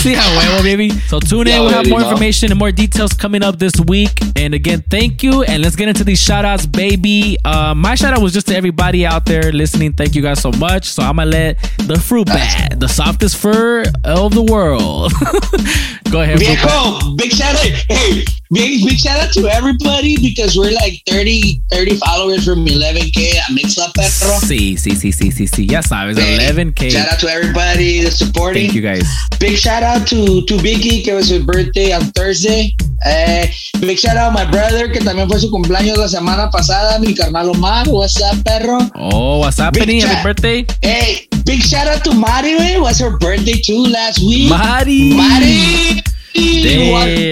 See 0.00 0.14
how 0.14 0.28
huevo, 0.38 0.62
baby. 0.62 0.90
So 1.08 1.20
tune 1.20 1.46
in. 1.48 1.54
Yeah, 1.54 1.60
we'll 1.60 1.70
have 1.70 1.88
more 1.88 2.00
information 2.00 2.50
and 2.50 2.58
more 2.58 2.72
details 2.72 3.12
coming 3.12 3.42
up 3.42 3.58
this 3.58 3.74
week. 3.86 4.18
And 4.36 4.54
again, 4.54 4.82
thank 4.88 5.22
you. 5.22 5.42
And 5.42 5.62
let's 5.62 5.76
get 5.76 5.88
into 5.88 6.04
these 6.04 6.20
shout 6.22 6.44
outs, 6.44 6.64
baby. 6.66 7.36
Uh, 7.44 7.74
my 7.74 7.94
shout 7.96 8.14
out 8.14 8.22
was 8.22 8.32
just 8.32 8.46
to 8.48 8.56
everybody 8.56 9.04
out 9.04 9.26
there 9.26 9.52
listening. 9.52 9.92
Thank 9.92 10.14
you 10.14 10.22
guys 10.22 10.40
so 10.40 10.50
much. 10.52 10.86
So 10.86 11.02
I'm 11.02 11.16
going 11.16 11.30
to 11.30 11.36
let 11.36 11.58
the 11.86 11.98
fruit 12.00 12.26
bat, 12.28 12.78
the 12.80 12.88
softest 12.88 13.36
fur 13.36 13.84
of 14.04 14.34
the 14.34 14.42
world. 14.42 15.12
Go 16.10 16.22
ahead. 16.22 16.38
Viejo, 16.38 17.14
big 17.16 17.30
shout 17.32 17.54
out. 17.54 17.66
Hey, 17.88 18.24
big, 18.50 18.84
big 18.84 18.98
shout 18.98 19.20
out 19.20 19.32
to 19.32 19.48
everybody 19.48 20.16
because 20.20 20.56
we're 20.56 20.72
like 20.72 21.02
30, 21.06 21.62
30 21.70 21.96
followers 21.96 22.44
from 22.44 22.66
11K 22.66 23.36
at 23.36 23.50
Mixup 23.50 23.94
Perro. 23.94 24.38
Sí, 24.40 24.76
sí, 24.76 24.96
sí, 24.96 25.12
sí, 25.12 25.30
sí, 25.30 25.46
sí. 25.46 25.70
Ya 25.70 25.82
sabes, 25.82 26.16
11K. 26.18 26.90
Shout 26.90 27.12
out 27.12 27.20
to 27.20 27.28
everybody 27.28 28.00
that's 28.02 28.18
supporting. 28.18 28.66
Thank 28.66 28.74
you 28.74 28.82
guys. 28.82 29.06
Big 29.38 29.56
shout 29.56 29.82
out 29.82 30.06
to, 30.08 30.42
to 30.46 30.58
Vicky, 30.58 31.02
que 31.02 31.14
was 31.14 31.28
his 31.28 31.42
birthday 31.44 31.92
on 31.92 32.02
Thursday. 32.12 32.74
Eh, 33.04 33.46
big 33.80 33.98
shout 33.98 34.16
out 34.16 34.32
my 34.32 34.44
brother, 34.50 34.90
que 34.90 35.00
también 35.00 35.28
fue 35.28 35.38
su 35.38 35.50
cumpleaños 35.50 35.96
la 35.96 36.08
semana 36.08 36.50
pasada, 36.50 36.98
mi 36.98 37.14
carnal 37.14 37.50
Omar. 37.50 37.86
What's 37.88 38.20
up, 38.20 38.44
perro? 38.44 38.78
Oh, 38.94 39.38
what's 39.38 39.56
Penny? 39.56 40.00
Happy 40.00 40.22
birthday. 40.22 40.66
Hey, 40.82 41.28
big 41.46 41.60
shout 41.60 41.86
out 41.86 42.04
to 42.04 42.14
Mari. 42.14 42.78
Was 42.80 42.98
her 42.98 43.16
birthday 43.16 43.60
too 43.60 43.84
last 43.84 44.18
week. 44.18 44.50
Mari. 44.50 45.14
Mari. 45.14 46.02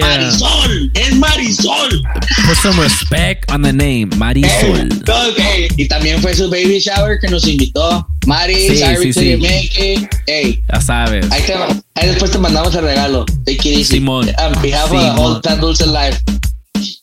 Marisol. 0.01 0.91
Es 0.93 1.15
Marisol. 1.15 2.01
Put 2.45 2.57
some 2.57 2.79
respect 2.81 3.51
on 3.51 3.61
the 3.61 3.71
name, 3.73 4.09
Marisol. 4.17 4.89
Ok, 5.07 5.71
y 5.77 5.87
también 5.87 6.21
fue 6.21 6.33
su 6.35 6.49
baby 6.49 6.79
shower 6.79 7.19
que 7.19 7.27
nos 7.29 7.47
invitó. 7.47 8.05
Mari, 8.25 8.55
Sí, 8.69 8.77
sorry 8.77 9.13
sí, 9.13 9.13
sí. 9.13 9.37
make 9.37 9.93
it. 9.93 10.09
Hey, 10.27 10.63
Ya 10.71 10.81
sabes. 10.81 11.25
ahí, 11.31 11.41
te, 11.43 11.53
ahí 11.53 12.07
después 12.09 12.31
te 12.31 12.37
mandamos 12.37 12.75
el 12.75 12.83
regalo. 12.83 13.25
Take 13.45 13.53
it 13.69 13.77
easy. 13.79 13.83
Simón. 13.95 14.29
On 14.37 14.61
behalf 14.61 14.85
of 14.85 14.91
the 14.91 14.97
Simón. 14.97 15.17
whole 15.17 15.41
Tan 15.41 15.59
Dulce 15.59 15.85
Life. 15.87 16.19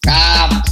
Ah, 0.07 0.63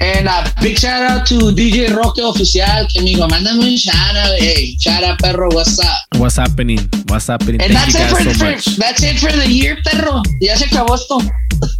and 0.00 0.26
a 0.28 0.44
big 0.62 0.78
shout 0.78 1.02
out 1.02 1.26
to 1.26 1.52
DJ 1.52 1.94
Roque 1.94 2.18
Oficial 2.22 2.86
que 2.88 3.02
dijo, 3.02 3.28
mándame 3.28 3.64
un 3.64 3.76
shout 3.76 4.16
out. 4.16 4.38
Hey, 4.38 4.76
shout 4.78 5.02
out, 5.04 5.18
perro, 5.18 5.48
what's 5.52 5.78
up? 5.78 5.86
What's 6.16 6.36
happening? 6.36 6.78
What's 7.08 7.26
happening? 7.28 7.60
And 7.60 7.72
Thank 7.72 7.92
that's 7.92 8.12
it, 8.12 8.16
for, 8.16 8.22
so 8.22 8.38
for- 8.38 8.44
much. 8.52 8.64
that's 8.76 9.02
it 9.02 9.18
for 9.18 9.32
the 9.32 9.46
year, 9.48 9.76
perro. 9.84 10.22
Ya 10.40 10.54
se 10.56 10.66
acabó 10.66 10.94
esto. 10.94 11.20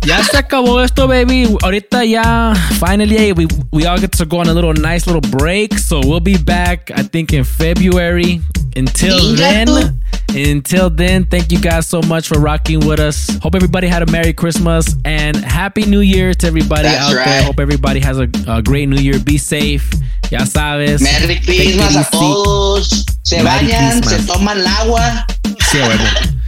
Ya 0.06 0.22
se 0.22 0.36
acabó 0.36 0.82
esto, 0.84 1.08
baby. 1.08 1.46
Ahorita 1.62 2.04
ya, 2.04 2.54
finally, 2.78 3.32
we, 3.32 3.46
we 3.72 3.86
all 3.86 3.98
get 3.98 4.12
to 4.12 4.26
go 4.26 4.38
on 4.40 4.48
a 4.48 4.52
little 4.54 4.74
nice 4.74 5.06
little 5.06 5.22
break. 5.38 5.78
So 5.78 6.00
we'll 6.04 6.20
be 6.20 6.36
back, 6.36 6.90
I 6.94 7.02
think, 7.02 7.32
in 7.32 7.44
February. 7.44 8.40
Until 8.76 9.34
then, 9.34 10.00
until 10.30 10.90
then, 10.90 11.24
thank 11.26 11.50
you 11.52 11.58
guys 11.60 11.86
so 11.86 12.00
much 12.02 12.28
for 12.28 12.38
rocking 12.40 12.80
with 12.86 13.00
us. 13.00 13.28
Hope 13.42 13.54
everybody 13.54 13.88
had 13.88 14.02
a 14.02 14.10
Merry 14.10 14.32
Christmas 14.32 14.94
and 15.04 15.36
Happy 15.36 15.84
New 15.84 16.00
Year 16.00 16.32
to 16.34 16.46
everybody 16.46 16.82
That's 16.84 17.02
out 17.14 17.24
there. 17.24 17.42
Hope 17.42 17.58
everybody 17.60 18.00
has 18.00 18.18
a, 18.18 18.28
a 18.46 18.62
great 18.62 18.88
New 18.88 19.00
Year. 19.00 19.18
Be 19.18 19.38
safe. 19.38 19.90
Ya 20.30 20.44
sabes. 20.44 21.02
Merry 21.02 21.40
Christmas 21.40 21.96
a 21.96 22.10
todos. 22.10 23.04
Se 23.24 23.42
Merry 23.42 23.66
bañan, 23.66 24.00
Christmas. 24.02 24.20
se 24.20 24.26
toman 24.32 24.58
el 24.58 24.66
agua. 24.66 25.26
Sí, 25.70 25.78
a 25.78 25.86
huevo. 25.88 26.39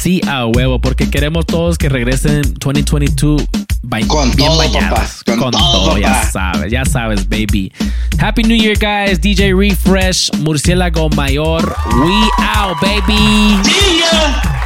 Sí, 0.00 0.20
a 0.28 0.46
huevo, 0.46 0.80
porque 0.80 1.08
queremos 1.08 1.46
todos 1.46 1.78
que 1.78 1.88
regresen 1.88 2.42
2022 2.58 3.42
ba- 3.82 4.00
Con 4.06 4.30
bien 4.36 4.48
todo, 4.50 4.72
papá. 4.72 5.06
Con 5.26 5.50
todo, 5.50 5.50
todo, 5.50 5.98
ya 5.98 6.22
sabes, 6.30 6.70
ya 6.70 6.84
sabes, 6.84 7.28
baby. 7.28 7.72
Happy 8.18 8.42
New 8.42 8.56
Year, 8.56 8.76
guys. 8.78 9.20
DJ 9.20 9.54
Refresh, 9.54 10.30
Murciélago 10.40 11.08
Mayor. 11.10 11.74
We 11.96 12.30
out, 12.56 12.76
baby. 12.80 13.58
Ya. 14.10 14.63